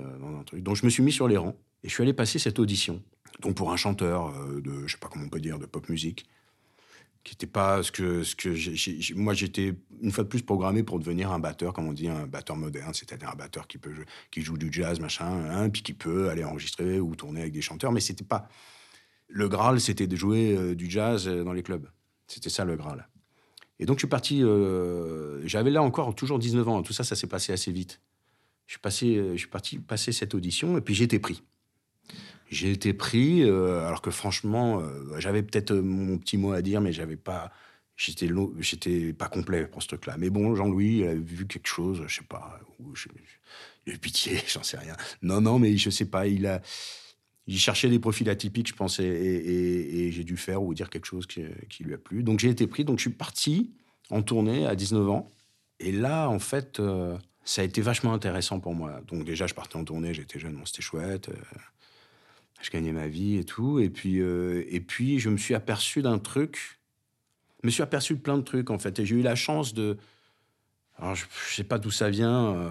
Donc, 0.52 0.74
je 0.74 0.84
me 0.84 0.90
suis 0.90 1.02
mis 1.02 1.12
sur 1.12 1.28
les 1.28 1.36
rangs 1.36 1.54
et 1.84 1.88
je 1.88 1.94
suis 1.94 2.02
allé 2.02 2.12
passer 2.12 2.40
cette 2.40 2.58
audition. 2.58 3.00
Donc, 3.40 3.54
pour 3.54 3.70
un 3.70 3.76
chanteur 3.76 4.34
de, 4.60 4.84
je 4.86 4.92
sais 4.92 4.98
pas 4.98 5.06
comment 5.06 5.26
on 5.26 5.28
peut 5.28 5.40
dire, 5.40 5.60
de 5.60 5.66
pop 5.66 5.88
musique 5.88 6.26
qui 7.22 7.34
n'était 7.34 7.46
pas 7.46 7.82
ce 7.82 7.92
que, 7.92 8.22
ce 8.22 8.34
que 8.34 9.14
moi 9.14 9.34
j'étais 9.34 9.74
une 10.00 10.10
fois 10.10 10.24
de 10.24 10.28
plus 10.28 10.42
programmé 10.42 10.82
pour 10.82 10.98
devenir 10.98 11.30
un 11.30 11.38
batteur, 11.38 11.72
comme 11.72 11.86
on 11.86 11.92
dit, 11.92 12.08
un 12.08 12.26
batteur 12.26 12.56
moderne, 12.56 12.94
c'est-à-dire 12.94 13.28
un 13.28 13.36
batteur 13.36 13.66
qui 13.66 13.78
peut 13.78 13.92
qui 14.30 14.40
joue 14.42 14.56
du 14.56 14.72
jazz, 14.72 15.00
machin, 15.00 15.26
hein, 15.50 15.68
puis 15.68 15.82
qui 15.82 15.92
peut 15.92 16.30
aller 16.30 16.44
enregistrer 16.44 16.98
ou 16.98 17.14
tourner 17.14 17.42
avec 17.42 17.52
des 17.52 17.60
chanteurs, 17.60 17.92
mais 17.92 18.00
c'était 18.00 18.24
pas 18.24 18.48
le 19.28 19.48
Graal, 19.48 19.80
c'était 19.80 20.06
de 20.06 20.16
jouer 20.16 20.56
euh, 20.56 20.74
du 20.74 20.90
jazz 20.90 21.28
euh, 21.28 21.44
dans 21.44 21.52
les 21.52 21.62
clubs. 21.62 21.88
C'était 22.26 22.50
ça 22.50 22.64
le 22.64 22.76
Graal. 22.76 23.08
Et 23.78 23.86
donc 23.86 23.98
je 23.98 24.00
suis 24.00 24.08
parti, 24.08 24.42
euh, 24.42 25.46
j'avais 25.46 25.70
là 25.70 25.82
encore 25.82 26.14
toujours 26.14 26.38
19 26.38 26.68
ans, 26.68 26.82
tout 26.82 26.92
ça, 26.92 27.04
ça 27.04 27.16
s'est 27.16 27.26
passé 27.26 27.52
assez 27.52 27.72
vite. 27.72 28.00
Je 28.66 28.74
suis, 28.74 28.80
passé, 28.80 29.16
je 29.32 29.36
suis 29.36 29.48
parti 29.48 29.78
passer 29.78 30.12
cette 30.12 30.34
audition 30.34 30.78
et 30.78 30.80
puis 30.80 31.02
été 31.02 31.18
pris. 31.18 31.42
J'ai 32.50 32.72
été 32.72 32.92
pris, 32.92 33.44
euh, 33.44 33.86
alors 33.86 34.02
que 34.02 34.10
franchement, 34.10 34.80
euh, 34.80 35.20
j'avais 35.20 35.42
peut-être 35.44 35.70
euh, 35.70 35.82
mon 35.82 36.18
petit 36.18 36.36
mot 36.36 36.52
à 36.52 36.62
dire, 36.62 36.80
mais 36.80 36.92
j'avais 36.92 37.16
pas, 37.16 37.52
j'étais, 37.96 38.28
j'étais 38.58 39.12
pas 39.12 39.28
complet 39.28 39.68
pour 39.68 39.82
ce 39.82 39.86
truc-là. 39.88 40.16
Mais 40.18 40.30
bon, 40.30 40.56
Jean-Louis, 40.56 40.98
il 40.98 41.06
a 41.06 41.14
vu 41.14 41.46
quelque 41.46 41.68
chose, 41.68 42.02
je 42.08 42.16
sais 42.16 42.26
pas, 42.28 42.60
il 43.86 43.92
a 43.92 43.94
eu 43.94 43.98
pitié, 43.98 44.40
j'en 44.48 44.64
sais 44.64 44.78
rien. 44.78 44.96
Non, 45.22 45.40
non, 45.40 45.60
mais 45.60 45.76
je 45.76 45.90
sais 45.90 46.06
pas, 46.06 46.26
il 46.26 46.44
a, 46.48 46.60
il 47.46 47.56
cherchait 47.56 47.88
des 47.88 48.00
profils 48.00 48.28
atypiques, 48.28 48.68
je 48.68 48.74
pensais, 48.74 49.04
et, 49.04 50.10
j'ai 50.10 50.24
dû 50.24 50.36
faire 50.36 50.60
ou 50.60 50.74
dire 50.74 50.90
quelque 50.90 51.06
chose 51.06 51.28
qui, 51.28 51.44
qui 51.68 51.84
lui 51.84 51.94
a 51.94 51.98
plu. 51.98 52.24
Donc 52.24 52.40
j'ai 52.40 52.50
été 52.50 52.66
pris, 52.66 52.84
donc 52.84 52.98
je 52.98 53.02
suis 53.02 53.10
parti 53.10 53.70
en 54.10 54.22
tournée 54.22 54.66
à 54.66 54.74
19 54.74 55.08
ans. 55.08 55.30
Et 55.78 55.92
là, 55.92 56.28
en 56.28 56.40
fait, 56.40 56.82
ça 57.44 57.62
a 57.62 57.64
été 57.64 57.80
vachement 57.80 58.12
intéressant 58.12 58.58
pour 58.58 58.74
moi. 58.74 59.00
Donc 59.06 59.24
déjà, 59.24 59.46
je 59.46 59.54
partais 59.54 59.76
en 59.76 59.84
tournée, 59.84 60.14
j'étais 60.14 60.40
jeune, 60.40 60.60
c'était 60.66 60.82
chouette. 60.82 61.30
Je 62.62 62.70
gagnais 62.70 62.92
ma 62.92 63.08
vie 63.08 63.36
et 63.36 63.44
tout. 63.44 63.78
Et 63.78 63.90
puis, 63.90 64.18
et 64.18 64.80
puis 64.80 65.18
je 65.18 65.30
me 65.30 65.36
suis 65.36 65.54
aperçu 65.54 66.02
d'un 66.02 66.18
truc. 66.18 66.80
Je 67.62 67.66
me 67.66 67.70
suis 67.70 67.82
aperçu 67.82 68.14
de 68.14 68.20
plein 68.20 68.38
de 68.38 68.42
trucs, 68.42 68.70
en 68.70 68.78
fait. 68.78 68.98
Et 68.98 69.06
j'ai 69.06 69.16
eu 69.16 69.22
la 69.22 69.34
chance 69.34 69.74
de... 69.74 69.98
Alors, 70.98 71.14
je 71.14 71.24
ne 71.24 71.54
sais 71.54 71.64
pas 71.64 71.78
d'où 71.78 71.90
ça 71.90 72.10
vient 72.10 72.70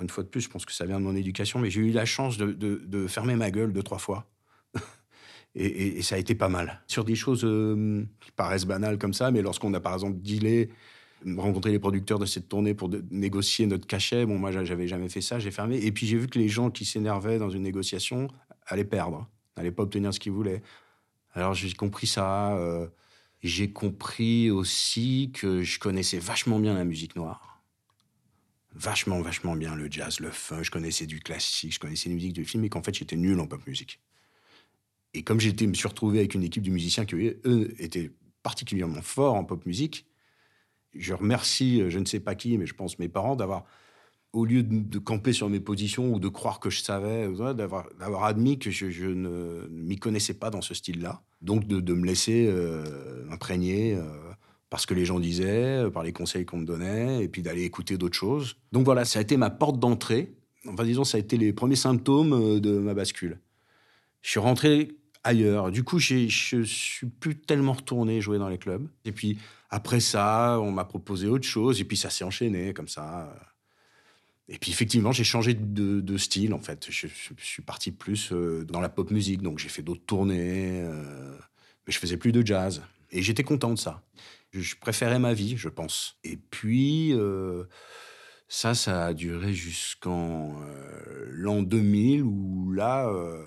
une 0.00 0.10
fois 0.10 0.24
de 0.24 0.28
plus, 0.28 0.42
je 0.42 0.48
pense 0.48 0.64
que 0.64 0.72
ça 0.72 0.84
vient 0.84 1.00
de 1.00 1.04
mon 1.04 1.16
éducation, 1.16 1.58
mais 1.58 1.70
j'ai 1.70 1.80
eu 1.80 1.90
la 1.90 2.04
chance 2.04 2.36
de, 2.36 3.06
fermer 3.08 3.36
ma 3.36 3.50
gueule 3.50 3.72
deux, 3.72 3.82
trois 3.82 3.98
fois. 3.98 4.26
et, 5.54 6.02
ça 6.02 6.16
a 6.16 6.18
été 6.18 6.34
pas 6.34 6.48
mal. 6.48 6.82
Sur 6.86 7.04
des 7.04 7.14
choses 7.14 7.44
euh, 7.44 8.04
qui 8.20 8.30
paraissent 8.32 8.66
banales 8.66 8.98
comme 8.98 9.14
ça, 9.14 9.30
mais 9.30 9.42
lorsqu'on 9.42 9.72
a 9.74 9.80
par 9.80 9.94
exemple 9.94 10.18
dealé, 10.20 10.70
rencontré 11.36 11.70
les 11.70 11.78
producteurs 11.78 12.18
de 12.18 12.26
cette 12.26 12.48
tournée 12.48 12.74
pour 12.74 12.90
négocier 13.10 13.66
notre 13.66 13.86
cachet, 13.86 14.26
bon, 14.26 14.38
moi, 14.38 14.52
j'avais 14.64 14.86
jamais 14.86 15.08
fait 15.08 15.22
ça, 15.22 15.38
j'ai 15.38 15.50
fermé. 15.50 15.78
Et 15.78 15.92
puis 15.92 16.06
j'ai 16.06 16.18
vu 16.18 16.26
que 16.26 16.38
les 16.38 16.48
gens 16.48 16.70
qui 16.70 16.84
s'énervaient 16.84 17.38
dans 17.38 17.50
une 17.50 17.62
négociation 17.62 18.28
allaient 18.66 18.84
perdre, 18.84 19.28
n'allaient 19.56 19.72
pas 19.72 19.82
obtenir 19.82 20.12
ce 20.12 20.20
qu'ils 20.20 20.32
voulaient. 20.32 20.62
Alors 21.34 21.54
j'ai 21.54 21.72
compris 21.72 22.06
ça. 22.06 22.56
Euh, 22.56 22.88
j'ai 23.42 23.70
compris 23.72 24.50
aussi 24.50 25.30
que 25.34 25.62
je 25.62 25.78
connaissais 25.78 26.18
vachement 26.18 26.58
bien 26.58 26.74
la 26.74 26.84
musique 26.84 27.16
noire 27.16 27.56
vachement, 28.76 29.20
vachement 29.20 29.56
bien 29.56 29.74
le 29.74 29.90
jazz, 29.90 30.20
le 30.20 30.30
funk. 30.30 30.62
Je 30.62 30.70
connaissais 30.70 31.06
du 31.06 31.20
classique, 31.20 31.74
je 31.74 31.80
connaissais 31.80 32.08
la 32.08 32.14
musique 32.14 32.34
du 32.34 32.44
film, 32.44 32.62
mais 32.62 32.68
qu'en 32.68 32.82
fait, 32.82 32.94
j'étais 32.94 33.16
nul 33.16 33.40
en 33.40 33.46
pop 33.46 33.66
musique. 33.66 34.00
Et 35.14 35.22
comme 35.22 35.40
j'étais 35.40 35.66
me 35.66 35.74
suis 35.74 35.88
retrouvé 35.88 36.18
avec 36.18 36.34
une 36.34 36.44
équipe 36.44 36.62
de 36.62 36.70
musiciens 36.70 37.06
qui, 37.06 37.14
eux, 37.16 37.74
étaient 37.82 38.12
particulièrement 38.42 39.02
forts 39.02 39.34
en 39.34 39.44
pop 39.44 39.64
musique, 39.66 40.06
je 40.94 41.14
remercie, 41.14 41.80
euh, 41.80 41.90
je 41.90 41.98
ne 41.98 42.04
sais 42.04 42.20
pas 42.20 42.34
qui, 42.34 42.56
mais 42.58 42.66
je 42.66 42.74
pense 42.74 42.98
mes 42.98 43.08
parents, 43.08 43.36
d'avoir, 43.36 43.64
au 44.36 44.44
lieu 44.44 44.62
de, 44.62 44.98
camper 44.98 45.32
sur 45.32 45.48
mes 45.48 45.60
positions 45.60 46.12
ou 46.12 46.20
de 46.20 46.28
croire 46.28 46.60
que 46.60 46.68
je 46.68 46.82
savais, 46.82 47.26
d'avoir, 47.54 48.24
admis 48.24 48.58
que 48.58 48.70
je, 48.70 49.06
ne 49.06 49.66
m'y 49.70 49.96
connaissais 49.96 50.34
pas 50.34 50.50
dans 50.50 50.60
ce 50.60 50.74
style-là. 50.74 51.22
Donc 51.40 51.66
de, 51.66 51.94
me 51.94 52.04
laisser 52.04 52.46
euh, 52.48 53.24
imprégner. 53.30 53.94
Euh, 53.94 54.02
parce 54.68 54.84
que 54.84 54.94
les 54.94 55.04
gens 55.04 55.20
disaient, 55.20 55.84
euh, 55.84 55.90
par 55.90 56.02
les 56.02 56.12
conseils 56.12 56.44
qu'on 56.44 56.58
me 56.58 56.66
donnait, 56.66 57.22
et 57.24 57.28
puis 57.28 57.40
d'aller 57.40 57.62
écouter 57.62 57.96
d'autres 57.96 58.16
choses. 58.16 58.56
Donc 58.72 58.84
voilà, 58.84 59.04
ça 59.04 59.20
a 59.20 59.22
été 59.22 59.36
ma 59.36 59.48
porte 59.48 59.78
d'entrée. 59.78 60.34
Enfin, 60.66 60.84
disons, 60.84 61.04
ça 61.04 61.16
a 61.16 61.20
été 61.20 61.36
les 61.38 61.52
premiers 61.52 61.76
symptômes 61.76 62.60
de 62.60 62.78
ma 62.78 62.92
bascule. 62.92 63.40
Je 64.20 64.30
suis 64.30 64.40
rentré 64.40 64.98
ailleurs. 65.24 65.70
Du 65.70 65.82
coup, 65.82 65.98
je 65.98 66.26
suis 66.28 67.06
plus 67.06 67.38
tellement 67.38 67.72
retourné 67.72 68.20
jouer 68.20 68.38
dans 68.38 68.48
les 68.48 68.58
clubs. 68.58 68.86
Et 69.04 69.12
puis 69.12 69.38
après 69.70 70.00
ça, 70.00 70.58
on 70.60 70.72
m'a 70.72 70.84
proposé 70.84 71.26
autre 71.26 71.46
chose, 71.46 71.80
et 71.80 71.84
puis 71.84 71.96
ça 71.96 72.10
s'est 72.10 72.24
enchaîné 72.24 72.74
comme 72.74 72.88
ça. 72.88 73.32
Et 74.48 74.58
puis 74.58 74.70
effectivement, 74.70 75.12
j'ai 75.12 75.24
changé 75.24 75.54
de, 75.54 76.16
style 76.16 76.54
en 76.54 76.60
fait. 76.60 76.86
Je, 76.88 77.08
suis 77.38 77.62
parti 77.62 77.90
plus 77.90 78.32
euh, 78.32 78.64
dans 78.64 78.80
la 78.80 78.88
pop 78.88 79.10
musique, 79.10 79.42
donc 79.42 79.58
j'ai 79.58 79.68
fait 79.68 79.82
d'autres 79.82 80.04
tournées, 80.06 80.82
mais 80.82 81.92
je 81.92 81.98
faisais 81.98 82.16
plus 82.16 82.32
de 82.32 82.46
jazz. 82.46 82.82
Et 83.10 83.22
j'étais 83.22 83.44
content 83.44 83.70
de 83.70 83.78
ça. 83.78 84.02
Je 84.52 84.74
préférais 84.76 85.18
ma 85.18 85.34
vie, 85.34 85.56
je 85.56 85.68
pense. 85.68 86.18
Et 86.24 86.36
puis, 86.36 87.12
euh, 87.12 87.64
ça, 88.48 88.74
ça 88.74 89.06
a 89.06 89.14
duré 89.14 89.52
jusqu'en 89.52 90.60
euh, 90.62 91.26
l'an 91.30 91.62
2000, 91.62 92.22
où 92.22 92.72
là, 92.72 93.08
euh, 93.08 93.44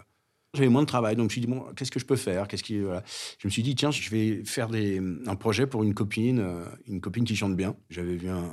j'avais 0.53 0.69
moins 0.69 0.81
de 0.81 0.87
travail. 0.87 1.15
Donc, 1.15 1.23
je 1.23 1.25
me 1.25 1.29
suis 1.29 1.41
dit, 1.41 1.47
bon, 1.47 1.73
qu'est-ce 1.75 1.91
que 1.91 1.99
je 1.99 2.05
peux 2.05 2.15
faire? 2.15 2.47
Qu'est-ce 2.47 2.63
qui, 2.63 2.79
Je 2.79 3.47
me 3.47 3.49
suis 3.49 3.63
dit, 3.63 3.75
tiens, 3.75 3.91
je 3.91 4.09
vais 4.09 4.43
faire 4.45 4.69
des, 4.69 5.01
un 5.25 5.35
projet 5.35 5.67
pour 5.67 5.83
une 5.83 5.93
copine, 5.93 6.43
une 6.87 7.01
copine 7.01 7.23
qui 7.23 7.35
chante 7.35 7.55
bien. 7.55 7.75
J'avais 7.89 8.15
vu 8.15 8.29
un, 8.29 8.49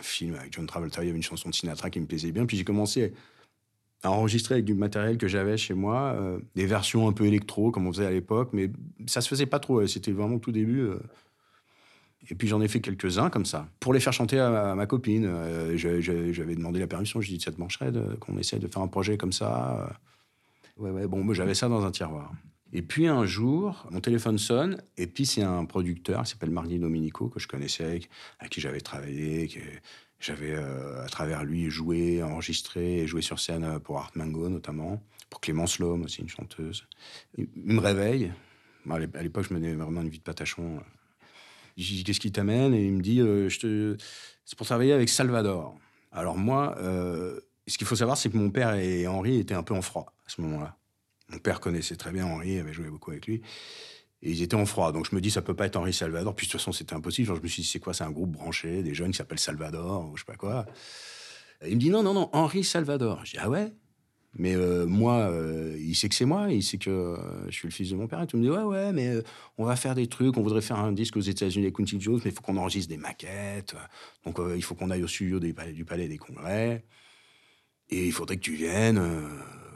film 0.00 0.34
avec 0.34 0.52
John 0.52 0.66
Travolta, 0.66 1.02
il 1.02 1.06
y 1.06 1.08
avait 1.10 1.16
une 1.16 1.22
chanson 1.22 1.50
de 1.50 1.54
Sinatra 1.54 1.90
qui 1.90 2.00
me 2.00 2.06
plaisait 2.06 2.32
bien. 2.32 2.46
Puis 2.46 2.56
j'ai 2.56 2.64
commencé 2.64 3.12
à 4.02 4.10
enregistrer 4.10 4.54
avec 4.54 4.64
du 4.64 4.74
matériel 4.74 5.18
que 5.18 5.28
j'avais 5.28 5.56
chez 5.56 5.74
moi, 5.74 6.16
des 6.56 6.66
versions 6.66 7.08
un 7.08 7.12
peu 7.12 7.24
électro, 7.26 7.70
comme 7.70 7.86
on 7.86 7.92
faisait 7.92 8.06
à 8.06 8.10
l'époque, 8.10 8.50
mais 8.52 8.70
ça 9.06 9.20
se 9.20 9.28
faisait 9.28 9.46
pas 9.46 9.60
trop. 9.60 9.86
C'était 9.86 10.10
vraiment 10.10 10.40
tout 10.40 10.50
début. 10.50 10.88
Et 12.30 12.34
puis 12.34 12.46
j'en 12.46 12.60
ai 12.60 12.68
fait 12.68 12.80
quelques-uns 12.80 13.30
comme 13.30 13.46
ça, 13.46 13.68
pour 13.80 13.92
les 13.92 14.00
faire 14.00 14.12
chanter 14.12 14.38
à, 14.38 14.74
ma 14.74 14.86
copine. 14.86 15.24
Euh, 15.26 15.76
j'avais 15.76 16.54
demandé 16.54 16.78
la 16.78 16.86
permission, 16.86 17.20
je 17.20 17.28
dis 17.28 17.40
ça 17.40 17.50
te 17.50 17.60
mancherait 17.60 17.92
qu'on 18.20 18.38
essaie 18.38 18.58
de 18.58 18.68
faire 18.68 18.82
un 18.82 18.88
projet 18.88 19.16
comme 19.16 19.32
ça. 19.32 19.98
Ouais, 20.76 20.90
ouais, 20.90 21.06
bon, 21.06 21.32
j'avais 21.34 21.54
ça 21.54 21.68
dans 21.68 21.84
un 21.84 21.90
tiroir. 21.90 22.32
Et 22.72 22.82
puis 22.82 23.06
un 23.06 23.26
jour, 23.26 23.86
mon 23.90 24.00
téléphone 24.00 24.38
sonne, 24.38 24.82
et 24.96 25.06
puis 25.06 25.26
c'est 25.26 25.42
un 25.42 25.64
producteur 25.64 26.22
qui 26.22 26.30
s'appelle 26.30 26.50
Mardi 26.50 26.78
Dominico, 26.78 27.28
que 27.28 27.38
je 27.38 27.46
connaissais, 27.46 27.84
avec, 27.84 28.08
qui 28.50 28.60
j'avais 28.60 28.80
travaillé, 28.80 29.48
que 29.48 29.60
j'avais 30.20 30.52
euh, 30.52 31.04
à 31.04 31.08
travers 31.08 31.44
lui 31.44 31.68
joué, 31.70 32.22
enregistré, 32.22 33.06
joué 33.06 33.20
sur 33.20 33.40
scène 33.40 33.78
pour 33.80 33.98
Art 33.98 34.12
Mango 34.14 34.48
notamment, 34.48 35.02
pour 35.28 35.40
Clémence 35.40 35.78
Lhomme 35.78 36.04
aussi, 36.04 36.22
une 36.22 36.28
chanteuse. 36.28 36.86
Il, 37.36 37.46
me 37.56 37.80
réveille. 37.80 38.32
à 38.88 39.22
l'époque, 39.22 39.46
je 39.48 39.54
menais 39.54 39.74
vraiment 39.74 40.00
une 40.00 40.08
vie 40.08 40.18
de 40.18 40.24
patachon 40.24 40.80
je 41.76 41.94
dis, 41.94 42.04
qu'est-ce 42.04 42.20
qui 42.20 42.32
t'amène? 42.32 42.74
Et 42.74 42.84
il 42.84 42.92
me 42.92 43.00
dit, 43.00 43.20
euh, 43.20 43.48
c'est 44.44 44.56
pour 44.56 44.66
travailler 44.66 44.92
avec 44.92 45.08
Salvador. 45.08 45.74
Alors 46.10 46.36
moi, 46.36 46.76
euh, 46.78 47.40
ce 47.66 47.78
qu'il 47.78 47.86
faut 47.86 47.96
savoir, 47.96 48.16
c'est 48.16 48.30
que 48.30 48.36
mon 48.36 48.50
père 48.50 48.74
et 48.74 49.06
Henri 49.06 49.38
étaient 49.38 49.54
un 49.54 49.62
peu 49.62 49.74
en 49.74 49.82
froid 49.82 50.14
à 50.26 50.28
ce 50.28 50.40
moment-là. 50.42 50.76
Mon 51.28 51.38
père 51.38 51.60
connaissait 51.60 51.96
très 51.96 52.12
bien 52.12 52.26
Henri, 52.26 52.58
avait 52.58 52.72
joué 52.72 52.88
beaucoup 52.88 53.10
avec 53.10 53.26
lui. 53.26 53.42
Et 54.22 54.30
ils 54.30 54.42
étaient 54.42 54.54
en 54.54 54.66
froid. 54.66 54.92
Donc 54.92 55.08
je 55.10 55.14
me 55.14 55.20
dis, 55.20 55.30
ça 55.30 55.42
peut 55.42 55.54
pas 55.54 55.66
être 55.66 55.76
Henri 55.76 55.92
Salvador. 55.92 56.34
Puis 56.34 56.46
de 56.46 56.52
toute 56.52 56.60
façon, 56.60 56.72
c'était 56.72 56.94
impossible. 56.94 57.28
Genre, 57.28 57.36
je 57.36 57.42
me 57.42 57.48
suis 57.48 57.62
dit, 57.62 57.68
c'est 57.68 57.80
quoi 57.80 57.94
C'est 57.94 58.04
un 58.04 58.10
groupe 58.10 58.32
branché, 58.32 58.82
des 58.82 58.94
jeunes 58.94 59.10
qui 59.10 59.16
s'appellent 59.16 59.38
Salvador, 59.38 60.10
ou 60.10 60.16
je 60.16 60.22
sais 60.22 60.26
pas 60.26 60.36
quoi. 60.36 60.66
Il 61.66 61.74
me 61.74 61.80
dit, 61.80 61.90
non, 61.90 62.02
non, 62.02 62.14
non, 62.14 62.28
Henri 62.32 62.64
Salvador. 62.64 63.24
Je 63.24 63.32
dis, 63.32 63.38
ah 63.40 63.48
ouais? 63.48 63.72
Mais 64.34 64.54
euh, 64.54 64.86
moi, 64.86 65.30
euh, 65.30 65.76
il 65.78 65.94
sait 65.94 66.08
que 66.08 66.14
c'est 66.14 66.24
moi, 66.24 66.50
il 66.50 66.62
sait 66.62 66.78
que 66.78 66.88
euh, 66.88 67.50
je 67.50 67.54
suis 67.54 67.68
le 67.68 67.72
fils 67.72 67.90
de 67.90 67.96
mon 67.96 68.06
père. 68.06 68.22
Et 68.22 68.26
tout 68.26 68.38
me 68.38 68.42
dit 68.42 68.50
Ouais, 68.50 68.62
ouais, 68.62 68.92
mais 68.92 69.22
on 69.58 69.64
va 69.64 69.76
faire 69.76 69.94
des 69.94 70.06
trucs, 70.06 70.36
on 70.38 70.42
voudrait 70.42 70.62
faire 70.62 70.78
un 70.78 70.92
disque 70.92 71.16
aux 71.16 71.20
États-Unis 71.20 71.66
avec 71.66 71.76
Quincy 71.76 72.00
Jones, 72.00 72.20
mais 72.24 72.30
il 72.30 72.34
faut 72.34 72.40
qu'on 72.40 72.56
enregistre 72.56 72.88
des 72.88 72.96
maquettes. 72.96 73.74
Donc 74.24 74.38
il 74.56 74.62
faut 74.62 74.74
qu'on 74.74 74.90
aille 74.90 75.02
au 75.02 75.08
studio 75.08 75.38
du 75.38 75.84
Palais 75.84 76.08
des 76.08 76.18
Congrès. 76.18 76.84
Et 77.90 78.06
il 78.06 78.12
faudrait 78.12 78.36
que 78.36 78.42
tu 78.42 78.54
viennes. 78.54 79.02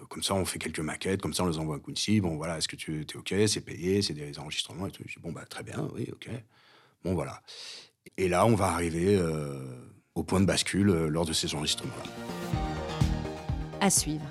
Comme 0.09 0.23
ça, 0.23 0.35
on 0.35 0.45
fait 0.45 0.59
quelques 0.59 0.81
maquettes, 0.81 1.23
comme 1.23 1.35
ça, 1.35 1.45
on 1.45 1.49
les 1.49 1.59
envoie 1.59 1.77
à 1.77 1.79
Quincy. 1.79 2.21
Bon, 2.21 2.37
voilà, 2.37 2.59
est-ce 2.59 2.69
que 2.69 2.77
tu 2.77 3.01
es 3.01 3.17
OK? 3.17 3.35
C'est 3.47 3.61
payé, 3.61 4.03
c'est 4.03 4.15
des 4.15 4.39
enregistrements 4.39 4.87
et 4.87 4.91
tout. 4.91 5.03
Je 5.07 5.15
dis 5.15 5.21
Bon, 5.21 5.33
bah, 5.33 5.45
très 5.49 5.63
bien, 5.63 5.89
oui, 5.95 6.09
OK. 6.13 6.29
Bon, 7.05 7.15
voilà. 7.15 7.43
Et 8.17 8.29
là, 8.29 8.47
on 8.47 8.55
va 8.55 8.67
arriver 8.67 9.21
au 10.15 10.23
point 10.23 10.41
de 10.41 10.47
bascule 10.47 10.87
lors 10.87 11.27
de 11.27 11.33
ces 11.33 11.55
enregistrements-là. 11.55 12.11
À 13.81 13.91
suivre. 13.91 14.25